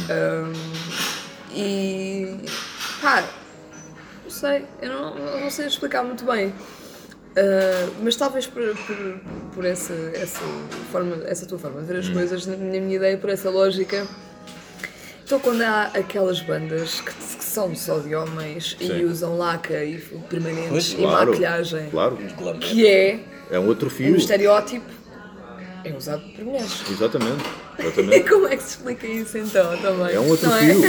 [0.09, 0.53] Um,
[1.53, 2.37] e
[3.01, 3.27] pá,
[4.23, 6.47] não sei, eu não, não sei explicar muito bem.
[6.47, 9.19] Uh, mas talvez por, por,
[9.53, 10.39] por essa, essa,
[10.93, 14.07] forma, essa tua forma de ver as coisas, na minha, minha ideia, por essa lógica.
[15.29, 19.03] Então, quando há aquelas bandas que, que são só de homens e Sim.
[19.05, 22.17] usam laca e permanentes Pois, e claro, maquilhagem, Claro.
[22.59, 23.19] que é
[23.51, 24.15] É um outro um fio.
[24.15, 24.87] estereótipo,
[25.83, 26.71] é usado por mulheres.
[26.89, 27.43] Exatamente.
[27.79, 28.29] E Exatamente.
[28.29, 30.13] como é que se explica isso então também?
[30.13, 30.81] É um outro Não fio.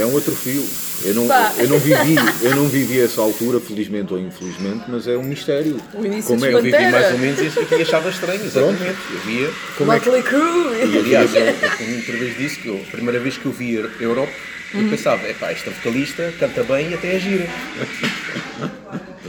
[0.00, 0.66] É um outro fio.
[1.04, 1.52] Eu não, Pá.
[1.58, 5.78] eu não vivi, eu não vivi essa altura, felizmente ou infelizmente, mas é um mistério.
[5.92, 8.96] O início Como é Eu vivi mais ou menos isso e achava estranho, exatamente.
[9.12, 9.50] Eu via.
[9.76, 10.98] Como é que Motley Crue!
[10.98, 11.42] Aliás, eu,
[11.86, 14.32] eu outra vez disse que eu, a primeira vez que eu vi Europe,
[14.72, 14.88] eu Uhum.
[14.90, 17.46] pensava, epá, esta vocalista canta bem e até é gira.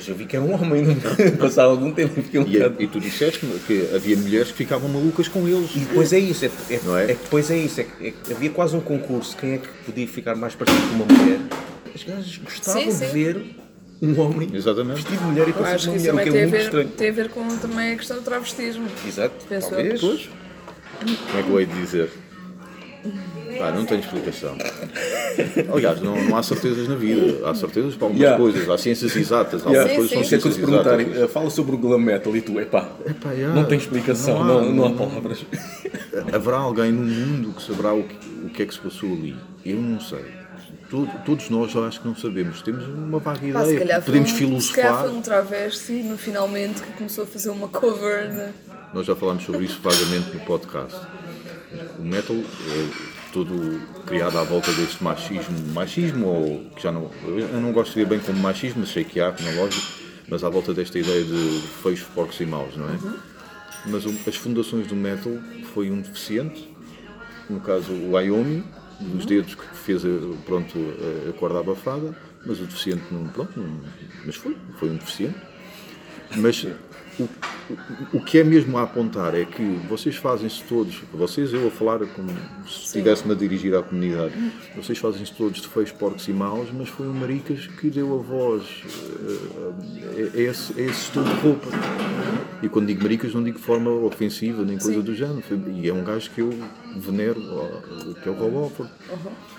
[0.09, 0.95] Eu vi que era um homem, não
[1.37, 2.75] passava algum tempo e fiquei um E, bocado.
[2.81, 5.69] e tu disseste que havia mulheres que ficavam malucas com eles.
[5.75, 7.03] E depois é isso, é, é, Não é?
[7.03, 9.57] é que depois é isso, é, que- é que havia quase um concurso, quem é
[9.59, 11.39] que podia ficar mais parecido com uma mulher?
[11.93, 13.05] As gajas gostavam Sim, sim.
[13.05, 13.45] de ver
[14.01, 14.95] um homem Exatamente.
[15.01, 16.89] vestido de mulher e que isso mulher, o que tem é a, muito ver, estranho.
[16.89, 18.87] tem a ver com também a questão do travestismo.
[19.07, 19.71] Exato, Penso eu.
[19.75, 20.01] talvez.
[20.01, 20.29] Pois.
[20.99, 22.09] Como é que eu hei de dizer?
[23.57, 24.55] Pá, não tenho explicação.
[25.73, 27.47] Aliás, não, não há certezas na vida.
[27.49, 28.37] Há certezas para algumas Yeah.
[28.41, 28.69] coisas.
[28.69, 29.65] Há ciências exatas.
[29.65, 29.89] Há Yeah.
[29.91, 31.23] algumas coisas Sim, são eu te ciências perguntarem, exatas.
[31.23, 33.53] eh, fala sobre o glam metal e tu, epá, Epá, yeah.
[33.55, 35.45] não tem explicação, não, há, não, há palavras.
[36.33, 39.35] Haverá alguém no mundo que saberá o que, o que é que se passou ali.
[39.65, 40.23] Eu não sei.
[40.89, 42.61] Todo- todos nós eu acho que não sabemos.
[42.63, 44.01] Temos uma vaga Pá, se ideia.
[44.01, 44.99] Podemos um, Se calhar filosofar.
[45.09, 48.29] foi um travesti no finalmente que começou a fazer uma cover.
[48.29, 48.69] De...
[48.93, 50.97] Nós já falámos sobre isso vagamente no podcast.
[51.99, 57.61] O metal é todo criado à volta deste machismo, machismo ou que já não, eu
[57.61, 59.85] não gosto de ver bem como machismo, mas sei que há, na lógica,
[60.27, 62.97] mas à volta desta ideia de feios, porcos e maus, não é?
[63.85, 65.31] Mas o- as fundações do metal
[65.73, 66.67] foi um deficiente,
[67.49, 68.63] no caso o Wyoming,
[68.99, 70.09] dos dedos que fez a,
[70.45, 73.79] pronto, a- a corda abafada, mas o deficiente não, pronto, não,
[74.25, 75.37] mas foi, foi um deficiente.
[76.35, 76.65] Mas
[77.19, 77.29] o,
[78.13, 81.99] o, que é mesmo a apontar é que vocês fazem-se todos, vocês, eu a falar
[82.07, 82.29] como
[82.67, 84.33] se estivesse-me a dirigir à comunidade,
[84.75, 88.21] vocês fazem-se todos de feios, porcos e maus, mas foi o Maricas que deu a
[88.21, 88.63] voz
[88.95, 91.67] eh, a, a esse, a esse estilo de roupa.
[92.61, 95.01] E quando digo Maricas, não digo de forma ofensiva nem coisa Sim.
[95.01, 95.43] do género.
[95.73, 96.49] E é um gajo que eu
[96.97, 97.41] venero,
[98.21, 98.91] que é o Rob Alford.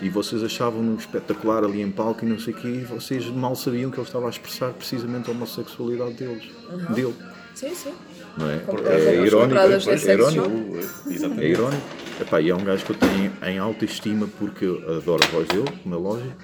[0.01, 3.57] E vocês achavam-no espetacular ali em palco e não sei o quê, e vocês mal
[3.57, 6.51] sabiam que ele estava a expressar precisamente a homossexualidade deles,
[6.95, 7.15] dele.
[7.55, 7.93] Sim, sim.
[8.39, 8.59] Não é?
[8.59, 10.79] Compradas- É irónico, é, em é irónico.
[11.11, 11.45] Exatamente.
[11.45, 11.83] É irónico.
[12.21, 15.27] Epá, e é um gajo que eu tenho em alta estima porque eu adoro a
[15.29, 16.37] voz dele, como é lógico,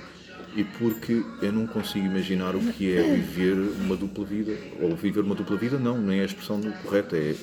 [0.56, 4.52] e porque eu não consigo imaginar o que é viver uma dupla vida.
[4.80, 7.34] Ou viver uma dupla vida, não, nem é a expressão correta, é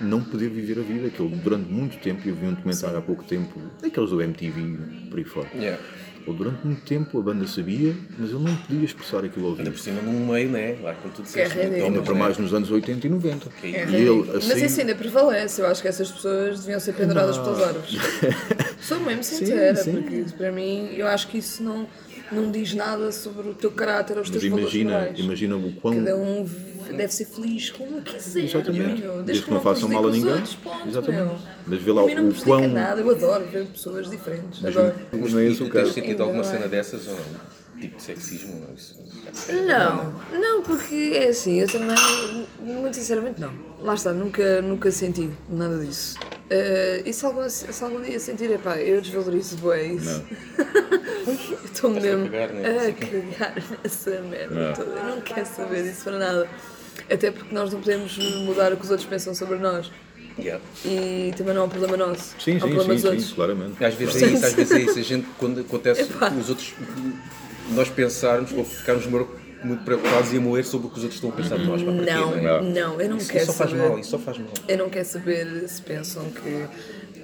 [0.00, 1.08] não poder viver a vida.
[1.08, 4.76] Que ele, durante muito tempo, eu vi um documentário há pouco tempo, daqueles do MTV,
[5.08, 5.48] por aí fora.
[5.54, 5.82] Yeah.
[6.26, 9.64] Ele, durante muito tempo a banda sabia, mas ele não podia expressar aquilo ao Ainda
[9.64, 9.76] vivo.
[9.76, 10.76] por cima num meio, né?
[10.82, 11.54] Lá como tu disseste.
[11.54, 11.84] Que é.
[11.84, 13.48] Ainda para mais nos anos 80 e 90.
[13.62, 15.60] É e ele, Mas assim, isso ainda prevalece.
[15.60, 17.96] Eu acho que essas pessoas deviam ser penduradas pelas árvores.
[18.80, 19.92] Sou mesmo sincera, sim.
[19.92, 21.86] porque isso, para mim, eu acho que isso não,
[22.32, 25.18] não diz nada sobre o teu caráter ou os mas teus valores imagina, morais.
[25.18, 25.94] imagina o quão.
[25.94, 26.46] Cada um
[26.96, 28.44] deve ser feliz como quiser.
[28.44, 29.00] Exatamente.
[29.02, 29.22] meu.
[29.22, 30.24] Desde que não façam mal a ninguém.
[30.30, 31.22] os outros, ponto, Exatamente.
[31.24, 31.38] meu.
[31.66, 33.00] Mas vê lá não o me prejudica quão- nada.
[33.00, 34.64] Eu adoro ver pessoas diferentes.
[34.64, 34.94] Adoro.
[35.12, 35.92] Mas não é esse o tu tens caso.
[35.94, 37.60] sentido alguma cena dessas ou não?
[37.80, 38.60] Tipo de sexismo?
[38.60, 38.98] Não, isso-
[39.66, 41.96] Não, não, porque é assim, eu também,
[42.60, 43.52] muito sinceramente, não.
[43.80, 46.18] Lá está, nunca, nunca senti nada disso.
[46.50, 50.22] Eh, e se algum, se algum dia sentir, epá, eu desvalorizo bem isso.
[51.64, 52.88] Estou a mesmo cagar, né?
[52.88, 54.90] a cagar nessa merda toda.
[54.90, 56.48] Eu não quero saber disso para nada.
[57.08, 59.90] Até porque nós não podemos mudar o que os outros pensam sobre nós.
[60.38, 60.62] Yeah.
[60.84, 62.34] E também não é um problema nosso.
[62.38, 63.84] Sim, é um sim, problema sim, dos sim, claramente.
[63.84, 64.98] Às vezes é isso, às vezes é isso.
[64.98, 66.30] A gente, quando acontece Epá.
[66.30, 66.72] os outros,
[67.72, 71.30] nós pensarmos ou ficarmos muito preocupados e a moer sobre o que os outros estão
[71.30, 71.82] a pensar de nós.
[71.82, 72.62] quê, Não, é?
[72.62, 73.88] não, eu não Isso quero só faz saber.
[73.88, 74.48] mal, isso só faz mal.
[74.66, 76.66] Eu não quero saber se pensam que,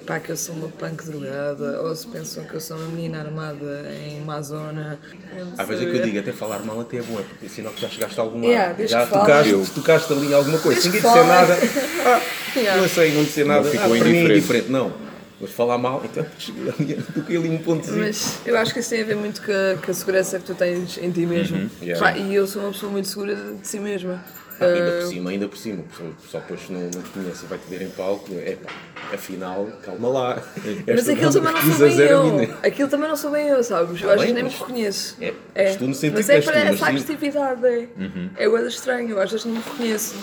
[0.07, 3.19] pá, que eu sou uma punk drogada ou se pensam que eu sou uma menina
[3.19, 4.97] armada em má zona.
[5.35, 7.23] Eu não Às vezes é que eu digo, até falar mal até é bom, é
[7.23, 8.47] porque é sinal que já chegaste a algum lado.
[8.47, 9.65] Yeah, já tocaste, falem.
[9.65, 11.57] tocaste ali em alguma coisa, Desde ninguém disser nada.
[12.07, 12.21] Ah,
[12.57, 12.81] Yeah.
[12.81, 13.69] não sei, não disser nada.
[13.69, 14.31] ficou ah, é indiferente.
[14.31, 14.71] indiferente.
[14.71, 14.91] Não,
[15.39, 16.25] mas falar mal, então
[17.13, 17.99] toquei ali um pontozinho.
[17.99, 20.45] Mas eu acho que isso tem a ver muito com a, com a segurança que
[20.45, 21.57] tu tens em ti mesmo.
[21.57, 22.03] Uhum, yeah.
[22.03, 24.23] Pá, e eu sou uma pessoa muito segura de si mesma.
[24.59, 25.83] Ah, ainda Ah, por cima, ainda por cima,
[26.21, 28.71] pessoal depois não, não te conhece e vai te ver em palco, é pá,
[29.13, 30.43] afinal, calma lá.
[30.87, 32.57] mas aquilo também não sou bem eu.
[32.63, 34.01] Aquilo também não sou bem eu, sabes?
[34.01, 35.17] Eu Tá às vezes nem me reconheço.
[35.21, 35.33] É,
[35.93, 37.65] sentido mas é para mas essa agressividade.
[37.65, 38.29] É, Uhum.
[38.37, 40.15] é coisa estranha, eu às vezes não me reconheço.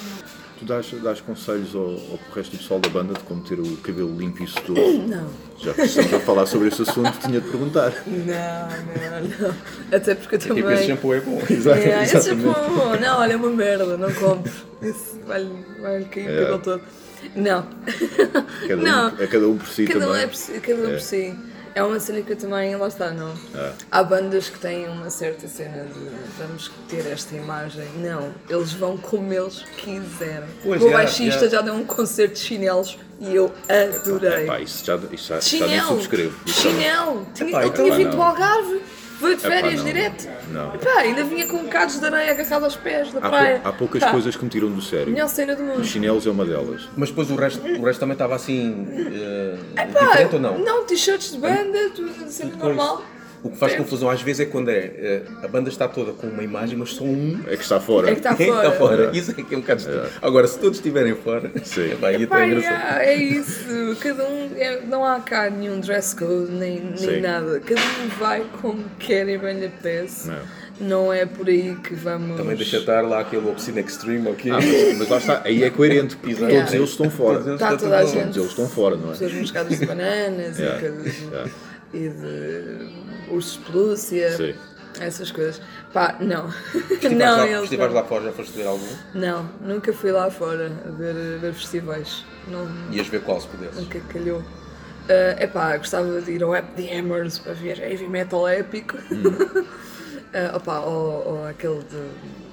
[0.64, 3.76] Tu dás, dás conselhos ao, ao resto do pessoal da banda de como ter o
[3.78, 4.98] cabelo limpo e sedoso?
[5.06, 5.28] Não.
[5.58, 7.92] Já que estamos a falar sobre esse assunto, tinha de perguntar.
[8.06, 9.54] Não, não, não.
[9.96, 10.56] Até porque eu também.
[10.56, 11.38] Tipo, esse shampoo é bom.
[11.70, 14.50] É, esse shampoo, não, olha, é uma merda, não compro.
[14.82, 15.46] Isso vai,
[15.80, 16.82] vai cair o cabelo todo.
[17.36, 17.66] Não.
[18.68, 19.08] Cada um, não.
[19.18, 20.22] é cada um por si Cada um, também.
[20.22, 20.92] é por si, cada um É.
[20.92, 21.34] por si.
[21.74, 23.34] É uma cena que eu também, lá está, não.
[23.52, 23.72] Ah.
[23.90, 27.88] Há bandas que têm uma certa cena de vamos ter esta imagem.
[27.96, 30.48] Não, eles vão como eles quiserem.
[30.62, 31.56] Pois, o já, baixista já.
[31.56, 34.44] já deu um concerto de chinelos e eu adorei.
[34.44, 36.38] Epá, isso já, isso já, já subscrevo.
[36.46, 37.26] Chinelo!
[37.34, 38.80] Tinha, ele então tinha lá vindo do Algarve!
[39.20, 39.84] Veio de Epá, férias não.
[39.84, 40.28] direto!
[40.50, 40.74] Não.
[40.74, 43.58] Epá, ainda vinha com bocados de areia agarrado aos pés da há, praia.
[43.60, 45.12] pou- há poucas Pá, coisas que me tiram do sério.
[45.12, 45.80] Melhor cena do mundo.
[45.80, 46.88] Os chinelos é uma delas.
[46.96, 48.86] Mas depois o resto, o resto também estava assim.
[48.96, 50.58] eh, Epá, diferente ou não?
[50.58, 53.04] Não, t-shirts de banda, tudo cena Depois, normal.
[53.44, 53.76] O que faz É.
[53.76, 56.90] confusão às vezes é quando é eh, a banda está toda com uma imagem, mas
[56.94, 58.08] só um É que está fora.
[58.10, 58.66] É que está fora.
[58.66, 59.10] está fora.
[59.12, 60.08] Isso é que é um bocado estranho.
[60.22, 61.92] Agora, se todos estiverem fora, Sim.
[61.92, 62.72] epá, aí Pá, até é engraçado.
[62.72, 63.96] yeah, é isso.
[64.00, 64.50] Cada um.
[64.56, 67.20] é- não há cá nenhum dress code, nem, nem Sim.
[67.20, 67.60] nada.
[67.60, 70.28] Cada um vai como quer e bem lhe apetece.
[70.28, 70.64] Não.
[70.80, 72.36] Não é por aí que vamos.
[72.36, 74.50] Também deixa estar lá aquele Obscene Extreme, ok?
[74.50, 76.52] Ah, mas, mas lá está, aí é coerente, porque Exato.
[76.52, 77.34] todos eles estão fora.
[77.34, 78.14] Todos eles Está estão toda a gente.
[78.22, 79.12] Todos eles estão fora, não é?
[79.12, 81.50] pessoas moscadas de bananas Yeah, e, coisas, yeah.
[81.94, 84.54] E de ursos de pelúcia, Sim.
[85.00, 85.60] essas coisas.
[85.92, 86.50] Pá, não.
[86.50, 88.00] Festivais, não, lá, eles festivais não.
[88.00, 88.86] lá fora já foste ver algum?
[89.14, 92.24] Não, nunca fui lá fora a ver, ver festivais.
[92.48, 93.80] Não, Ias ver qual se pudesse?
[93.80, 94.42] nunca calhou.
[95.08, 98.96] É epá, gostava de ir ao App the Hammers para ver heavy metal épico.
[99.10, 100.56] Hum.
[100.56, 102.43] Opá, ou, ou aquele de.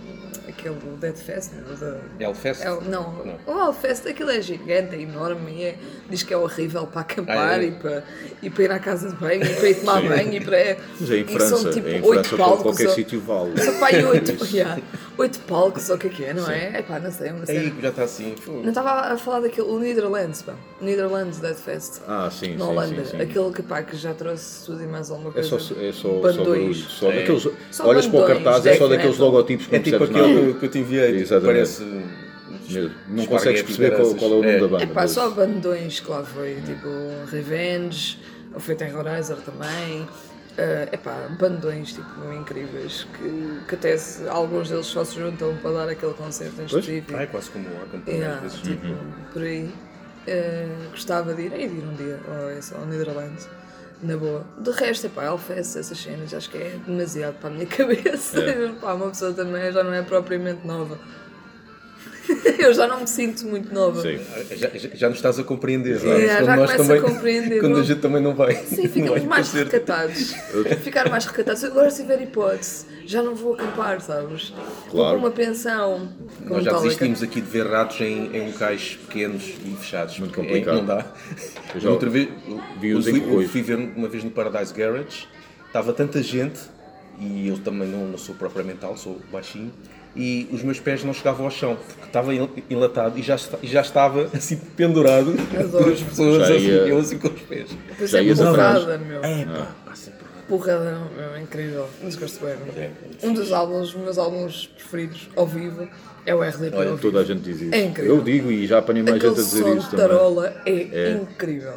[0.62, 2.62] Aquele Dead Fest, não, da- Hellfest?
[2.64, 3.40] É, o- não, Não.
[3.48, 5.76] o Hellfest aquilo é gigante, é enorme, e é-
[6.10, 7.66] diz que é horrível para acampar Ah, é?
[7.68, 8.04] e, para,
[8.42, 10.78] e para ir à casa de banho, e para ir tomar banho, e para.
[11.00, 12.62] Mas é em e França, são tipo é em oito França palcos.
[12.64, 13.62] qualquer ou- sítio vale.
[13.62, 14.82] Só para aí oito, yeah,
[15.18, 16.78] oito palcos, ou o que é que é, não é?
[16.78, 18.36] É pá, não sei, é uma Aí já está assim.
[18.48, 20.54] Não estava a falar daquele, o Netherlands, pá.
[20.80, 22.02] O Netherlands Dead Fest.
[22.08, 23.06] Ah, sim, Na sim, Holanda.
[23.06, 23.22] sim, sim.
[23.22, 25.50] Aquele que, pá, que já trouxe tudo e mais alguma É coisa.
[25.50, 26.38] só, é só, só Bandões.
[26.38, 26.74] barulho.
[26.76, 27.16] Só É.
[27.20, 30.04] daqueles, Só olhas para o bandões, cartaz, é só daqueles logotipos que É não tipo
[30.04, 31.46] aquele que- eu te enviei, tipo, Exatamente.
[31.48, 31.84] parece.
[32.70, 32.92] Mesmo.
[33.10, 34.60] Não consegues perceber qual, qual é o nome É.
[34.60, 34.84] da banda.
[34.84, 36.88] É pá, mas- só bandões que lá foi, tipo
[37.32, 38.20] Revenge,
[38.54, 40.08] o Fate Terrorizer também.
[40.58, 45.72] É pá, bandões tipo incríveis que, que até se, alguns deles só se juntam para
[45.72, 47.14] dar aquele concerto em específico.
[47.18, 48.60] Ah, é quase como a campanha Yeah, às vezes.
[48.62, 48.88] tipo,
[49.34, 49.72] por aí.
[50.28, 53.50] Eh, gostava de ir, de ir um dia ao, esse- ao Netherlands,
[54.04, 54.46] na boa.
[54.58, 58.42] De resto, epá, Hellfest, essas cenas, acho que é demasiado para a minha cabeça.
[58.80, 61.00] Pá, uma pessoa também já não é propriamente nova.
[62.60, 64.02] Eu já não me sinto muito nova.
[64.02, 64.20] Sim.
[64.56, 66.28] Já, já, já nos estás a compreender, não é?
[66.28, 67.84] já Quando nós começo a também, compreender, Quando a não?
[67.84, 68.56] gente também não vai.
[68.56, 69.72] Sim, ficamos vai mais concerto.
[69.72, 70.34] recatados.
[70.84, 71.64] Ficar mais recatados.
[71.64, 74.54] Agora, se tiver hipótese, já não vou acampar, sabes?
[74.90, 75.18] Claro.
[75.18, 76.10] uma pensão.
[76.40, 76.82] como Nós já Metallica.
[76.84, 80.20] desistimos aqui de ver ratos em, em locais pequenos e fechados.
[80.20, 80.76] Muito complicado.
[80.78, 81.06] É, não dá.
[81.76, 82.30] Eu já Outra vez,
[82.80, 85.28] vi-os eu em fui, fui ver uma vez no Paradise Garage,
[85.68, 86.60] estava tanta gente,
[87.20, 89.72] e eu também não, não sou propriamente alto, sou baixinho,
[90.16, 93.68] e os meus pés não chegavam ao chão, porque estava en- enlatado e já, e
[93.68, 95.84] já estava assim pendurado Adoro.
[95.86, 97.70] por as pessoas, assim, ia- eu assim com os pés.
[97.98, 99.24] Pois Já é, porrada, meu.
[99.24, 101.88] É pá, pá, sempre Porrada, meu, é incrível.
[102.04, 102.56] Mas gosto bem.
[102.58, 103.30] meu.
[103.30, 105.88] Um dos álbuns, os meus álbuns preferidos ao vivo
[106.26, 107.74] é o RDP Olha, toda a gente diz isso.
[107.74, 108.18] É incrível.
[108.18, 110.08] Eu digo e já apanhei mais Aquele gente a dizer isso de também.
[110.10, 111.12] tarola é, É.
[111.22, 111.74] incrível.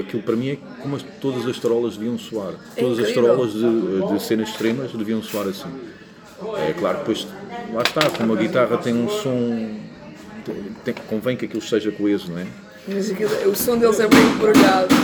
[0.00, 2.54] Aquilo para mim é como as- todas as tarolas deviam soar.
[2.78, 5.68] Todas as tarolas de, de cenas extremas deviam soar assim.
[6.68, 7.26] É claro, depois
[7.72, 9.76] lá está, como a guitarra tem um som.
[10.84, 12.46] tem- convém que aquilo seja coeso, não é?
[12.88, 14.94] Mas aquilo- o som deles é bem embrulhado.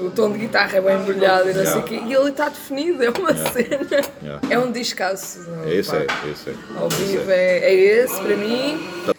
[0.00, 2.00] O tom de guitarra é bem embrulhado e não sei o quê.
[2.06, 3.78] E ele está definido, é uma cena.
[4.22, 4.40] Yeah.
[4.50, 5.40] É um descasso.
[5.66, 5.96] Esse pá.
[5.98, 6.54] é, esse é.
[6.78, 9.13] Ao vivo é, é esse, para mim.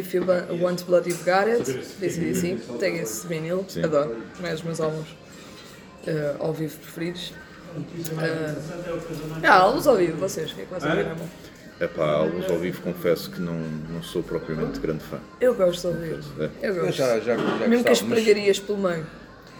[0.00, 0.24] O If You
[0.62, 1.64] Want Blood You've Got It,
[2.00, 3.84] disse assim, tem esse vinil, Sim.
[3.84, 5.06] adoro, é dos meus álbuns
[6.06, 7.34] eh, ao vivo preferidos.
[7.76, 11.16] Uh, ah, álbuns ao vivo, vocês, o que é que vocês viram?
[11.78, 13.54] É pá, álbuns ao vivo confesso que não,
[13.90, 15.18] não sou propriamente grande fã.
[15.40, 16.50] Eu gosto de ouvir, É.
[16.62, 16.96] eu Eu gosto.
[16.96, 19.06] já, já, já Mesmo que as gostava, mas pregarias pelo meio.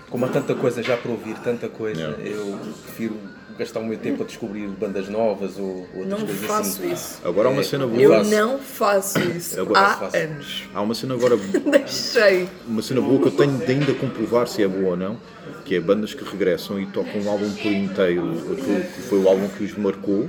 [0.08, 2.22] como há tanta coisa já para ouvir, tanta coisa, Yeah.
[2.24, 3.16] eu prefiro
[3.60, 6.92] gastar o meu tempo a descobrir bandas novas ou outras Não coisas faço assim.
[6.92, 7.20] isso.
[7.24, 8.00] Agora há uma É, cena boa.
[8.02, 10.16] Eu não faço isso gosto, há faço.
[10.16, 10.62] anos.
[10.74, 11.36] Há uma cena agora,
[11.70, 12.48] Deixei.
[12.66, 15.16] uma cena boa que eu tenho de ainda comprovar se é boa ou não,
[15.64, 19.28] que é bandas que regressam e tocam um álbum por inteiro, aquilo que foi o
[19.28, 20.28] álbum que os marcou,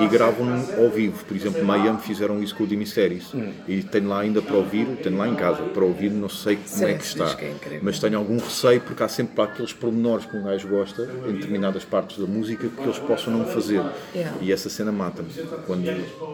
[0.00, 0.46] e gravam
[0.78, 1.24] ao vivo.
[1.24, 3.32] Por exemplo, Miami fizeram isso com o Dimi Series.
[3.68, 6.68] E tenho lá ainda para ouvir, tenho lá em casa para ouvir, não sei como
[6.68, 7.34] Sim, é que está.
[7.34, 10.68] que é mas tenho algum receio porque há sempre para aqueles pormenores que um gajo
[10.68, 13.82] gosta em determinadas partes da música que eles possam não fazer.
[14.14, 14.36] Yeah.
[14.40, 15.28] E essa cena mata-me.
[15.66, 15.84] Quando,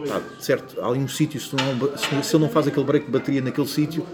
[0.08, 3.12] pá, certo, há ali um sítio, se, não- se ele não faz aquele break de
[3.12, 4.06] bateria naquele sítio,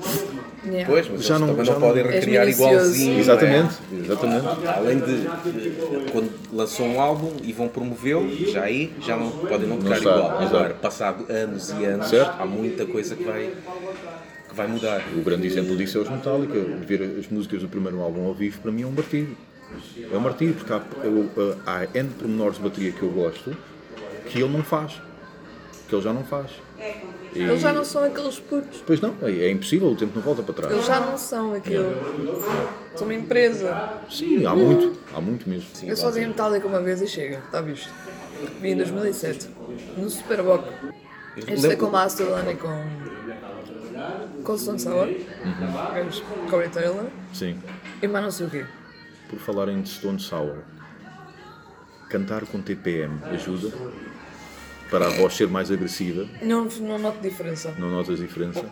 [0.67, 0.87] Yeah.
[0.91, 3.11] Pois, mas Já eles não- também já não, não- podem És recriar igualzinho.
[3.13, 3.21] não é?
[3.21, 4.47] exatamente, exatamente.
[4.67, 9.79] Além de, quando lançou um álbum e vão promovê-lo, já aí já não podem não
[9.79, 10.19] tocar igual.
[10.19, 10.43] exato.
[10.45, 12.41] Agora, passado anos e anos, Certo.
[12.41, 13.51] há muita coisa que vai,
[14.49, 15.03] que vai mudar.
[15.17, 16.59] O grande exemplo disso é os Metallica.
[16.87, 19.37] Ver as músicas do primeiro álbum ao vivo para mim é um martírio.
[20.13, 21.29] É um martírio porque há, eu,
[21.67, 23.57] há N pormenores de bateria que eu gosto
[24.29, 24.93] que ele não faz.
[25.89, 26.51] Que ele já não faz.
[27.35, 28.83] E- Eles já não são aqueles putos.
[28.87, 30.73] Pois não, é, é impossível, o tempo não volta para trás.
[30.73, 31.95] Eles já não são aquilo.
[32.95, 33.99] São uma empresa.
[34.11, 35.67] Sim, há muito, há muito mesmo.
[35.83, 37.91] Eu só vi Metallica uma vez e chega, está visto?
[38.61, 39.49] Vi em 2007,
[39.97, 40.65] no Superboc.
[41.37, 42.85] Este é com Mastodon e com.
[44.45, 45.09] com Stone Sour,
[45.95, 47.59] vemos Corey Taylor Sim.
[48.03, 48.65] e mais não sei o quê.
[49.29, 50.59] Por falar em Stone Sour,
[52.09, 53.73] cantar com TPM ajuda
[54.95, 56.25] para a voz ser mais agressiva?
[56.41, 57.75] Não, não noto diferença.
[57.77, 58.65] Não notas diferença?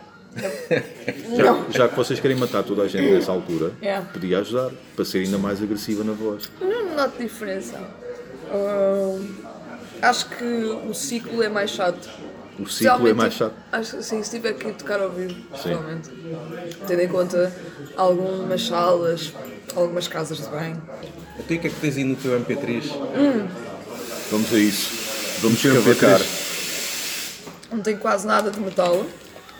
[1.37, 1.69] Não.
[1.69, 4.07] Já que vocês querem matar toda a gente nessa altura, Yeah.
[4.07, 6.49] podia ajudar para ser ainda mais agressiva na voz.
[6.61, 7.77] Não noto diferença.
[8.49, 9.19] Ah,
[10.03, 12.09] acho que o ciclo é mais chato.
[12.57, 13.55] O ciclo é mais chato.
[13.69, 16.09] Acho que sim, se tiver que tocar ao vivo, principalmente.
[16.87, 17.53] Tendo em conta
[17.97, 19.33] algumas salas,
[19.75, 20.81] algumas casas de banho.
[21.37, 22.81] O que é que tens aí no teu MP3?
[24.31, 25.02] Vamos a isso.
[25.43, 26.21] Vamos Mexer escavacar.
[27.71, 29.05] Não tem quase nada de metal.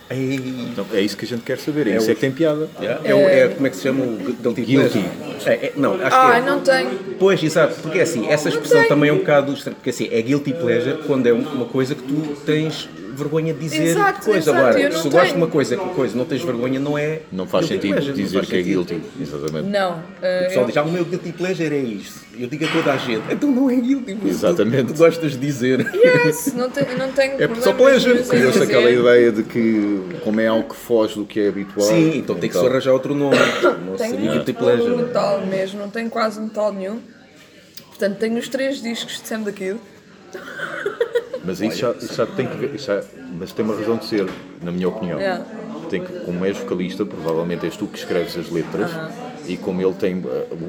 [0.09, 2.69] Então, é isso que a gente quer saber, é, isso o- é que tem piada.
[3.03, 4.99] É, o- é- como é que se chama o guilty Guilty.
[4.99, 5.05] pleasure?
[5.45, 6.41] É, é, não, acho Ah, que é.
[6.41, 6.89] não tenho.
[7.19, 10.21] Pois, exato, porque é assim, essa expressão também é um bocado estranha, porque assim, é
[10.21, 14.39] guilty pleasure quando é uma coisa que tu tens vergonha de dizer Exato, coisa.
[14.51, 17.22] exato, Agora, se tu gostas de uma coisa que coisa não tens vergonha, não é.
[17.32, 19.01] Não faz guilty sentido pleasure, dizer faz que é guilty.
[19.22, 19.70] Exatamente.
[19.70, 20.03] Não.
[20.22, 22.24] eh, O pessoal eu- diz, ah, o meu guilty pleasure é isto.
[22.38, 24.86] Eu digo a toda a gente, então não é guilty, mas Exatamente.
[24.88, 25.86] Tu, tu gostas de dizer.
[25.93, 28.24] Yes, não, te, não tenho É só pleasure.
[28.24, 31.88] Criou-se aquela ideia de que, como é algo que foge do que é habitual.
[31.88, 33.38] Sim, então tem que se arranjar outro nome.
[33.86, 34.95] Não seria Tenho guilty todo pleasure.
[34.97, 36.99] metal mesmo, não tenho quase metal nenhum.
[37.89, 39.78] Portanto, tenho os três discos de Sam da Kid.
[41.43, 43.03] Mas isso já, isso já tem que ver, isso já-
[43.37, 44.27] mas tem uma razão de ser,
[44.61, 45.19] na minha opinião.
[45.19, 45.43] Yeah.
[45.89, 48.89] Tem que, como és vocalista, provavelmente és tu que escreves as letras
[49.47, 50.23] e como ele tem uh,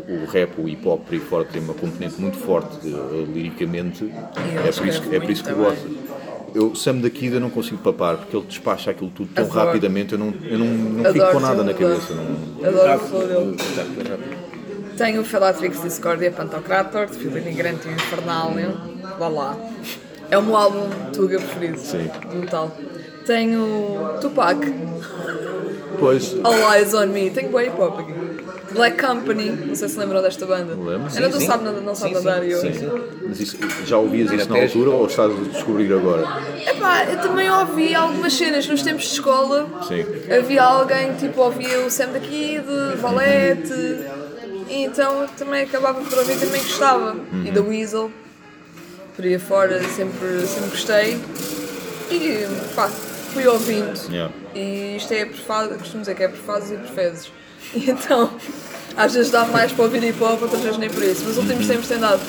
[0.08, 3.26] o, o rap, o hip hop por aí fora tem uma componente muito forte uh,
[3.32, 4.04] liricamente,
[4.66, 5.88] é por, isso, que- é por isso que eu gosto.
[6.54, 9.66] Eu, Sam da Kid, eu não consigo papar porque ele despacha aquilo tudo tão Adoro.
[9.66, 12.14] rapidamente, eu não, eu não, não fico com nada na cabeça.
[12.14, 13.56] Não, Adoro o flow dele.
[14.96, 18.72] Tenho o Felatrix Discordia Pantocrator, de Filho Imigrante e Infernalium.
[19.18, 19.56] Vá lá.
[20.30, 21.78] É o meu álbum Tuga preferido.
[21.78, 22.10] Sim.
[22.34, 22.70] Metal.
[23.26, 24.58] Tenho Tupac,
[25.98, 27.30] Pois, All Eyes on Me.
[27.30, 28.12] Tenho boa hip hop aqui.
[28.74, 30.74] Black Company, não sei se lembram desta banda.
[30.74, 31.06] Lembro.
[31.14, 31.46] Ainda não sim.
[31.46, 32.60] sabe, nada- não sabe Sim, sim, nadar e eu.
[32.60, 32.90] sim.
[33.28, 33.56] Mas isso,
[33.86, 36.26] já ouvias isso na altura ou estás a descobrir agora?
[36.66, 39.68] Epá, eu também ouvi algumas cenas nos tempos de escola.
[39.86, 40.04] Sim.
[40.36, 42.64] Havia alguém, tipo, ouvia o Sam da Kid,
[43.00, 43.72] Valete,
[44.68, 47.16] e então também acabava por ouvir, também gostava.
[47.46, 48.10] E da Weasel,
[49.14, 51.20] por aí fora, sempre, sempre gostei.
[52.10, 53.98] E pá, fui ouvindo.
[54.10, 54.32] Yeah.
[54.54, 57.32] E isto é por fases, costumo dizer que é por fases e por fezes.
[57.74, 58.30] E então,
[58.94, 61.24] às vezes dá mais para ouvir hip hop, outras vezes nem por isso.
[61.26, 62.20] Mas últimos tempos tem dado.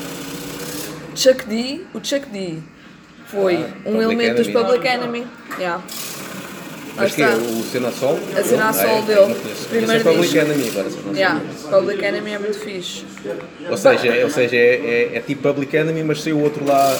[1.13, 2.59] Chuck D, o Chuck D
[3.25, 4.47] foi um Public elemento dos.
[4.47, 5.27] Public Enemy.
[5.59, 5.83] Yeah.
[6.97, 8.17] Mas que é o Cena Sol?
[8.37, 9.01] A Cena a Sol é?
[9.01, 9.19] dele.
[9.19, 9.65] Eu não conheço.
[9.69, 10.51] Primeiro Conheço a Public disco.
[10.51, 11.17] Enemy agora.
[11.17, 13.05] Yeah, Public Enemy é muito fixe.
[13.69, 14.59] Ou seja, é- ou seja é,
[15.13, 16.95] é, é tipo Public Enemy, mas sem o outro lá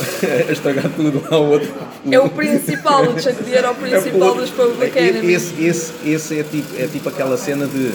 [0.48, 1.24] a estragar tudo.
[1.30, 1.72] Lá o outro.
[2.12, 4.42] É o principal, o Chuck D era o É o principal outro.
[4.42, 5.34] dos Public Enemy.
[5.34, 7.92] Esse, esse, esse é, tipo, é tipo aquela cena de.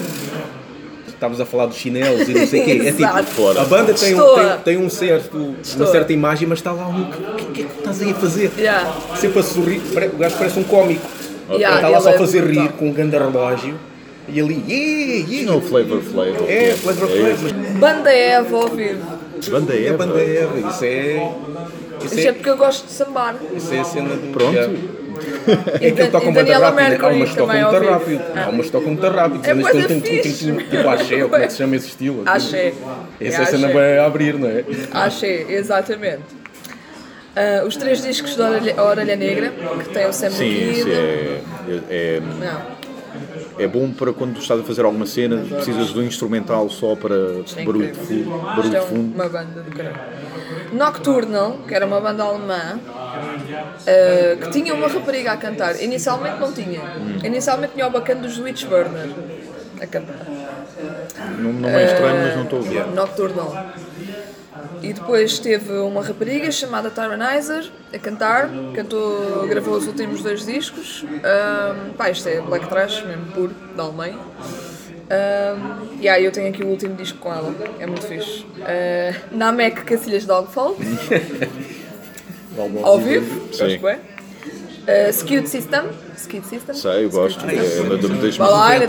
[1.07, 2.71] Estávamos a falar dos chinelos e não sei o quê.
[2.87, 5.37] É tipo, a banda tem, um, tem, tem um certo,
[5.75, 7.03] uma certa imagem, mas está lá um.
[7.03, 8.51] O que, que é que estás aí a fazer?
[8.57, 8.91] Yeah.
[9.17, 9.81] Sempre a sorrir.
[10.13, 11.05] O gajo parece um cómico.
[11.55, 13.75] Yeah, está lá ele só a é fazer rir com um grande relógio
[14.29, 14.63] e ali.
[14.67, 15.51] Yeah, yeah.
[15.51, 16.29] Não, Flavor Flav.
[16.47, 18.97] É, Flavor Flav, mas Banda Eva ouvir.
[19.49, 19.97] Banda é a Eva.
[19.97, 20.69] banda Eva.
[20.69, 21.31] Isso é.
[22.03, 23.35] Isso Isto é é, porque eu gosto de sambar.
[23.55, 24.31] isso é a cena do.
[24.31, 24.53] Pronto.
[24.53, 24.73] Yeah.
[25.81, 27.05] É que ele toca e muito Daniela rápido.
[27.05, 28.21] Há umas que tocam muito rápido.
[28.35, 29.45] Há umas que tocam muito rápido.
[29.45, 30.45] É têm- fixe.
[30.51, 32.23] têm- Tipo axé, ou como é que se chama esse estilo?
[32.25, 32.73] Axé.
[33.19, 33.73] Essa É é a cena axé.
[33.73, 34.63] vai abrir, não é?
[34.91, 36.21] Achei, exatamente.
[37.35, 38.49] Ah, os três discos da
[38.83, 39.53] Orelha, Negra,
[39.83, 41.41] que tem o Sam Sim, isso é,
[41.89, 42.61] é, Não,
[43.57, 47.15] é bom para quando estás a fazer alguma cena, precisas de um instrumental só para
[47.15, 48.29] é barulho de fundo.
[48.41, 49.15] Barulho é de fundo.
[49.15, 49.95] uma banda do caralho.
[50.73, 55.81] Nocturnal, que era uma banda alemã, ah, que tinha uma rapariga a cantar.
[55.81, 56.81] Inicialmente não tinha.
[56.81, 57.19] Hum.
[57.23, 59.09] Inicialmente tinha o bacana dos Witchburner
[59.81, 60.25] a cantar.
[61.39, 62.87] Não, não é estranho, mas não estou a ver.
[62.87, 63.73] Nocturnal.
[64.81, 71.05] E depois teve uma rapariga chamada Tyranizer a cantar, cantou, gravou os últimos dois discos.
[71.23, 74.17] Ahm, pá, isto é black trash, mesmo puro, da Alemanha.
[75.11, 78.43] Um, e aí eu tenho aqui o último disco com ela, é muito fixe.
[78.43, 80.77] Uh, Namek Cacilhas de Algofal,
[82.81, 83.97] ao vivo, gosto bem.
[83.97, 85.83] Uh, Skewed System,
[86.21, 86.75] Skewed System.
[86.75, 87.39] Sei, eu gosto.
[87.45, 88.37] É uma ainda músicas.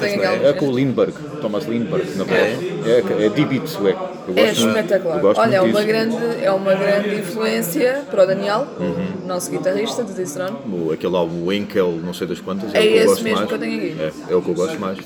[0.00, 0.44] tem aquelas.
[0.44, 2.38] É com o Lindbergh, Thomas Lindbergh, na voz.
[2.86, 4.08] É, é D-Beat sueco.
[4.28, 5.34] Eu É gosto muito- espetacular.
[5.36, 9.26] Olha, é uma, grande, é uma grande influência para o Daniel, Uhum.
[9.26, 10.56] nosso guitarrista de Distrone.
[10.92, 13.24] Aquele álbum o Enkel, não sei das quantas, é, É o que eu esse gosto
[13.24, 13.48] mesmo mais.
[13.48, 13.96] que eu tenho aqui.
[14.00, 14.98] É, é o que eu gosto mais.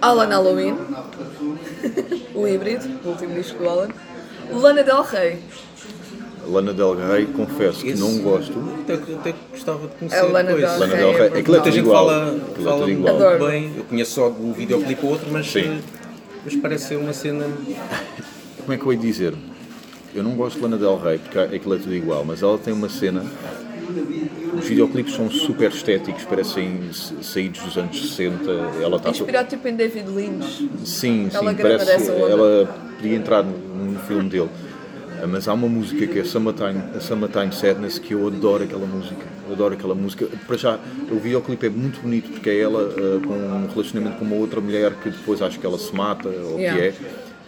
[0.00, 0.76] Alan Halloween,
[2.34, 3.88] o híbrido, o último disco do Alan.
[4.52, 5.38] Lana Del Rey,
[6.48, 8.52] Lana Del Rey, confesso que Esse- não gosto.
[8.82, 10.16] Até, até que gostava de conhecer.
[10.16, 10.60] É o Lana pois.
[10.62, 11.04] Del Lana Rey.
[11.04, 12.08] Del Rey, é aquilo é tudo Muita gente igual.
[12.08, 13.16] fala, é fala igual.
[13.16, 13.46] Adoro.
[13.48, 13.72] bem.
[13.76, 15.80] Eu conheço só um videoclipe ou outro, mas, Sim.
[16.44, 17.44] mas parece ser uma cena.
[18.60, 19.34] Como é que eu ia dizer?
[20.14, 22.72] Eu não gosto de Lana Del Rey, porque aquilo é tudo igual, mas ela tem
[22.72, 23.22] uma cena.
[24.58, 26.80] Os videoclipes são super estéticos, parecem
[27.22, 28.50] saídos dos anos 60.
[28.82, 29.10] Ela está.
[29.10, 30.68] inspirado tipo em David Lynch.
[30.84, 32.30] Sim, Ela sim, parece onda.
[32.30, 33.52] ela podia entrar no,
[33.92, 34.48] no filme dele.
[35.22, 38.86] Ah, Mas há uma música que é Summertime, a Summertime Sadness que eu adoro aquela
[38.86, 39.24] música.
[39.50, 40.26] Adoro aquela música.
[40.46, 40.78] Para já,
[41.10, 44.60] o videoclipe é muito bonito porque é ela ah, com um relacionamento com uma outra
[44.60, 46.80] mulher que depois acho que ela se mata ou Yeah.
[46.80, 46.94] que é.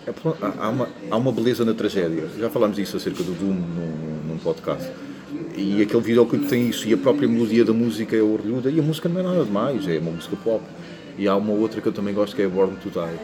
[0.06, 0.12] É
[0.58, 2.24] há, uma, há uma beleza na tragédia.
[2.38, 4.88] Já falámos disso acerca do Doom num, num podcast.
[5.54, 8.82] E aquele videoclipe tem isso, e a própria melodia da música é orlhuda, e a
[8.82, 10.62] música não é nada demais, é uma música pop.
[11.18, 13.18] E há uma outra que eu também gosto que é Born to Die.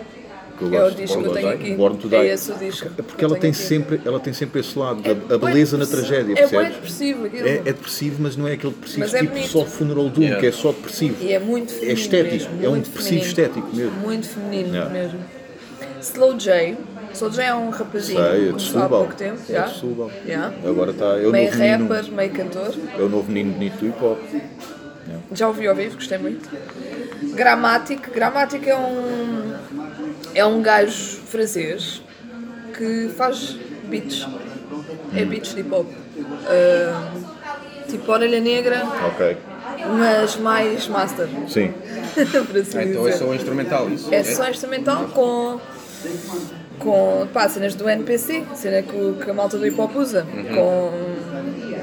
[0.59, 0.97] Que eu É o gosto.
[0.97, 1.75] disco que Born eu tenho aqui.
[1.75, 2.17] Born to Die.
[2.17, 2.89] É esse o disco.
[2.99, 3.59] É porque ela tem, aqui.
[3.59, 6.69] sempre, ela tem sempre esse lado, É a, a beleza na tragédia, É percebes?
[6.75, 7.49] depressivo aquilo.
[7.49, 9.49] É, é depressivo, mas não é aquele depressivo Mas é tipo bonito.
[9.49, 10.41] só funeral doom, Yeah.
[10.41, 11.17] que é só depressivo.
[11.21, 13.29] E é muito É feminino estético, mesmo, é um muito depressivo feminino.
[13.29, 13.93] estético mesmo.
[14.01, 14.91] Muito feminino Yeah.
[14.93, 15.19] mesmo.
[16.01, 16.77] Slow J.
[17.15, 19.39] Slow J é um rapazinho Sei, é de há pouco tempo.
[19.49, 19.67] É já.
[19.67, 20.29] de.
[20.29, 20.53] Já.
[20.67, 21.07] Agora está.
[21.17, 22.75] É Meio novo menino- rapper, meio cantor.
[22.99, 24.19] É o novo menino bonito do hip hop.
[25.33, 26.49] Já ouvi ao vivo, gostei muito.
[27.35, 28.11] Grammatic.
[28.13, 29.55] Grammatic é um.
[30.35, 32.03] É um gajo francês
[32.77, 34.27] que faz beats.
[35.17, 35.87] É beats de hip hop.
[36.47, 37.13] Ah,
[37.89, 39.37] tipo Orelha Negra, Ok.
[39.97, 41.29] mas mais master.
[41.49, 41.73] Sim.
[42.17, 43.19] assim então é dizer.
[43.19, 44.13] só um instrumental isso?
[44.13, 45.61] É só instrumental com,
[46.79, 50.91] com pá, cenas do NPC, cena que, que a malta do hip hop usa, com,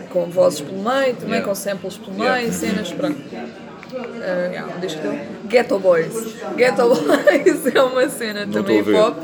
[0.09, 1.47] com vozes pelo meio, também Yeah.
[1.47, 2.51] com samples pelo meio, Yeah.
[2.53, 3.17] cenas, pronto.
[3.93, 5.21] Yeah, um disco dele.
[5.45, 6.35] Ghetto Boys.
[6.55, 9.17] Ghetto Boys é uma cena Não também hop,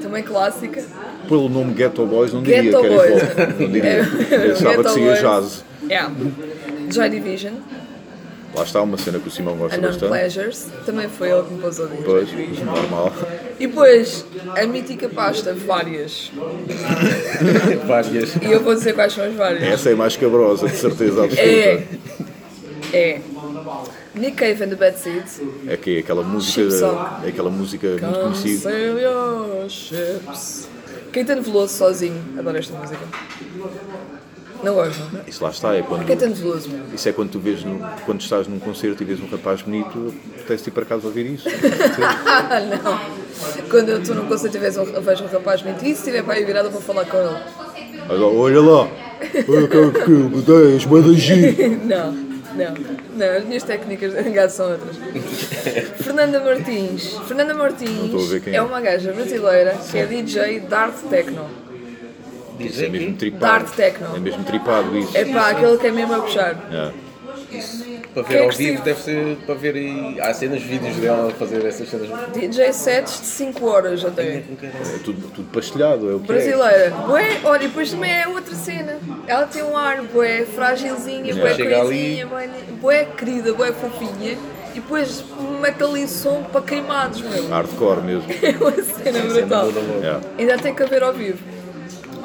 [0.00, 0.82] também clássica.
[1.28, 3.58] Pelo nome Ghetto Boys não diria Ghetto que era Boys.
[3.58, 3.90] Não diria.
[3.90, 4.04] É,
[4.48, 5.64] Pensava que Ghetto seria jazz.
[5.88, 6.12] Yeah.
[6.90, 7.54] Joy Division,
[8.54, 10.10] Lá está uma cena que o Simão gosta Unknown bastante.
[10.10, 12.04] Pleasures, também foi ele que me pôs a ouvir.
[12.04, 12.28] Pois,
[12.60, 13.12] normal.
[13.58, 14.24] E depois,
[14.56, 16.30] a mítica pasta, várias.
[17.84, 18.36] Várias.
[18.36, 19.62] E eu vou dizer quais são as várias.
[19.62, 21.40] Essa é mais cabrosa, de certeza absoluta.
[21.42, 21.84] É.
[22.92, 23.20] É.
[24.14, 25.40] Nick Cave and the Bad Seeds.
[25.66, 26.60] É que é aquela música,
[27.24, 28.70] é aquela música muito conhecida.
[28.72, 30.68] Your ships.
[31.12, 32.20] Caetano Veloso sozinho.
[32.38, 32.98] Adoro esta música.
[34.62, 35.20] Não gosto, não?
[35.26, 36.70] Isso lá está, é quando, Caetano Veloso.
[36.94, 40.14] isso é quando tu vês, no- quando estás num concerto e vês um rapaz bonito,
[40.38, 41.46] apetece ir para casa ouvir isso.
[42.26, 43.68] Ah, não.
[43.68, 46.22] Quando eu estou num concerto e vejo um, vejo um rapaz bonito, e se estiver
[46.22, 47.36] para aí virado, vou falar com ele.
[48.08, 48.88] Olha, olha lá,
[49.48, 51.80] olha que que manda giro.
[51.84, 52.12] Não,
[52.56, 52.74] não,
[53.16, 54.96] não, as minhas técnicas de engado são outras.
[55.98, 57.18] Fernanda Martins.
[57.26, 58.62] Fernanda Martins é é.
[58.62, 61.64] uma gaja brasileira que é DJ de Art Techno.
[62.58, 63.64] Isso é mesmo tripado.
[63.64, 64.16] Dark techno.
[64.16, 65.16] É mesmo tripado isso.
[65.16, 66.92] É pá, aquele que é mesmo a puxar.
[67.58, 67.94] É.
[68.14, 70.20] Para ver ao vivo deve ser para ver aí.
[70.20, 72.08] Há cenas, vídeos dela a fazer essas cenas.
[72.32, 74.36] DJ sets de 5 horas até.
[74.36, 74.42] É
[75.04, 76.34] tudo, tudo pastelhado, é o que é.
[76.34, 76.90] Brasileira.
[77.06, 78.98] Bué, olha, e depois também é outra cena.
[79.26, 82.28] Ela tem um ar bué fragilzinha, bué coisinha,
[82.80, 84.38] bué, querida, bué fofinha.
[84.74, 85.24] E depois
[85.60, 87.46] mete ali som para queimados, meu.
[87.50, 88.24] Hardcore mesmo.
[88.42, 89.68] É uma cena brutal.
[90.02, 90.40] É.
[90.40, 91.38] Ainda tem que haver ao vivo.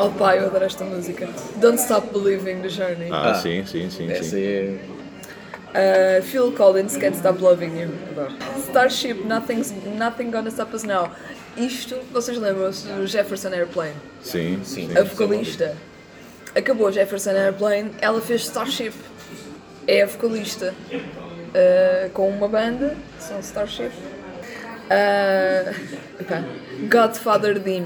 [0.01, 1.27] Oh pai, eu adoro esta música.
[1.57, 3.09] Don't Stop Believing the Journey.
[3.11, 4.09] Ah, sim, sim, sim.
[4.09, 4.41] Essa sim.
[4.41, 4.75] é.
[5.69, 7.91] Uh, Phil Collins, Can't Stop Loving You.
[8.11, 8.33] Adoro.
[8.69, 11.11] Starship, Nothing's, Nothing Gonna Stop Us Now.
[11.55, 13.95] Isto, vocês lembram-se do Jefferson Airplane?
[14.21, 14.89] Sim, sim.
[14.97, 15.75] A vocalista.
[16.55, 18.93] Acabou Jefferson Airplane, ela fez Starship.
[19.85, 20.73] É a vocalista.
[20.91, 23.91] Uh, com uma banda, são Starship.
[24.89, 25.75] Uh,
[26.89, 27.85] Godfather Dim.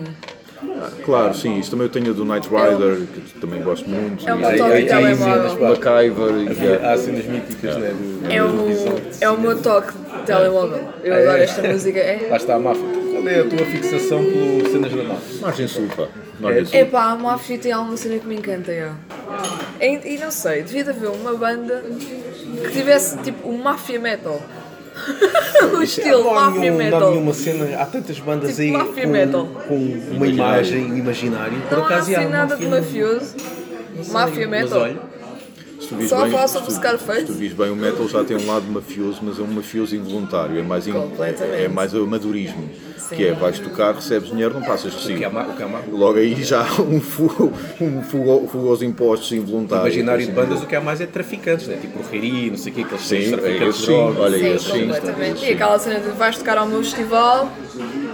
[1.05, 4.27] Claro, sim, isso também eu tenho do Knight Rider, que também gosto muito.
[4.27, 5.55] É uma toque aí- de aí telemóvel.
[5.57, 5.69] pá.
[5.69, 6.33] MacGyver
[6.81, 7.89] e Há cenas míticas, né?
[7.89, 10.83] Do, É o, é o meu toque de telemóvel.
[11.03, 11.99] Eu adoro esta música.
[11.99, 12.83] É, Lá está a máfia.
[12.83, 15.41] Qual é a tua fixação por cenas da máfia?
[15.41, 16.07] Margem Sul, pá.
[16.65, 16.79] Sul.
[16.79, 18.89] Epá, a Mafia tem alguma cena que me encanta, é.
[19.79, 24.41] E, e não sei, devia de haver uma banda que tivesse tipo o Mafia Metal.
[25.77, 27.11] o estilo Não há Mafia nenhum- Não há Metal.
[27.11, 27.77] nenhuma cena.
[27.81, 29.45] Há tantas bandas Tipo aí Metal.
[29.47, 29.75] com, com
[30.15, 31.59] uma imagem, imaginário.
[31.69, 33.35] Por Não há acaso, assim há nada de mafioso.
[34.11, 34.81] Mafia Mas Metal.
[34.81, 34.99] olha, Se
[35.93, 37.25] tu vis Só bem- falar sobre tu- Scarface.
[37.25, 40.57] Tu vis bem, o metal já tem um lado mafioso, mas é um mafioso involuntário.
[40.57, 41.63] É mais, in- Completamente.
[41.63, 42.69] é mais amadorismo.
[42.97, 43.15] Sim.
[43.17, 45.17] Que é, vais tocar, recebes dinheiro, não passas que é recibo.
[45.57, 49.83] que é má- Logo aí já há um fugo, um fugo, fugo aos impostos involuntário.
[49.87, 50.41] imaginário de Assim.
[50.41, 51.77] bandas o que há mais é traficantes, né?
[51.81, 53.85] tipo Riri, não sei o quê, aqueles Sim, traficantes é de sim.
[53.87, 54.19] drogas.
[54.19, 54.79] Olha, Sim, esse sim.
[54.87, 55.33] completamente.
[55.35, 55.53] esse E sim.
[55.53, 57.51] aquela cena de vais tocar ao meu festival,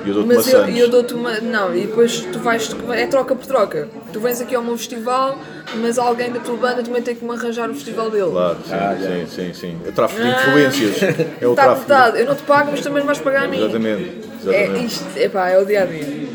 [0.05, 1.39] E eu dou-te mas eu, e eu dou-te uma.
[1.39, 2.75] Não, e depois tu vais.
[2.93, 3.87] É troca por troca.
[4.11, 5.37] Tu vens aqui ao meu festival,
[5.75, 8.31] mas alguém da tua banda também tem que me arranjar o festival dele.
[8.31, 9.77] Claro, sim, Ah, sim, sim, sim.
[9.87, 10.97] É tráfico de influências.
[11.41, 11.85] É o Está tráfico.
[11.87, 13.57] cortado, eu não te pago, mas também não vais pagar a mim.
[13.59, 14.11] Exatamente,
[14.47, 14.85] É exatamente.
[14.85, 16.27] isto, epá, é o dia a dia.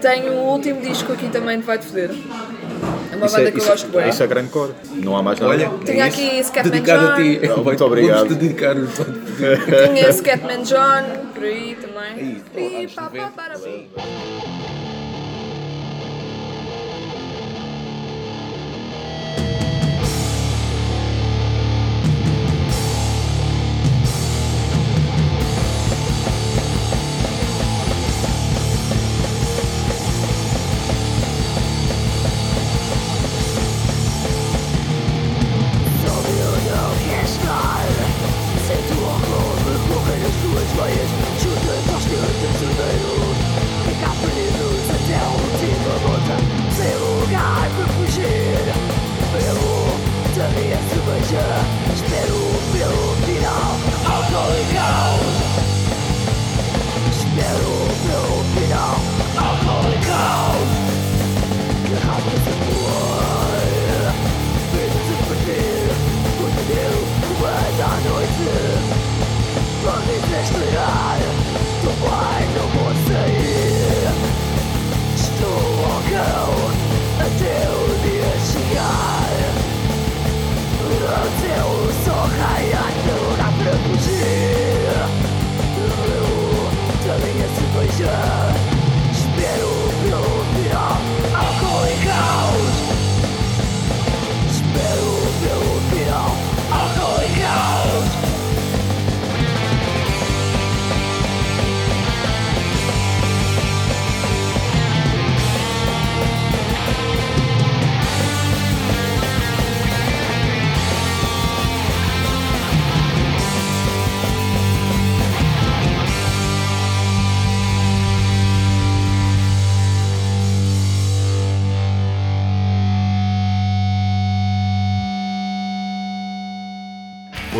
[0.00, 2.10] Tenho o último disco aqui também de Vai Te Foder.
[2.10, 4.08] É uma Isso banda é, que eu isso, gosto bem.
[4.08, 4.74] isso é grande cor.
[4.92, 5.52] Não há mais nada.
[5.52, 6.48] Olha, Tinha é aqui isso.
[6.48, 7.38] Scatman dedicado a ti.
[7.38, 7.62] John.
[7.62, 8.18] Muito obrigado.
[8.28, 8.86] Vamos-te dedicar o
[9.94, 12.12] Tinha Scatman John, por aí também.
[12.18, 13.54] Aí, pô, E pá, pá, 90, para,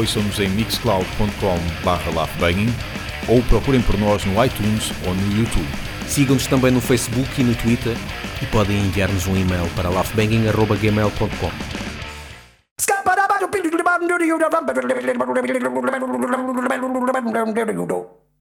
[0.05, 2.69] Ouçam-nos em mixcloud.com/laughbanging
[3.27, 5.67] ou procurem por nós no iTunes ou no YouTube.
[6.07, 7.97] Sigam-nos também no Facebook e no Twitter
[8.43, 11.51] e podem enviar-nos um e-mail para laughbanging.gmail.com.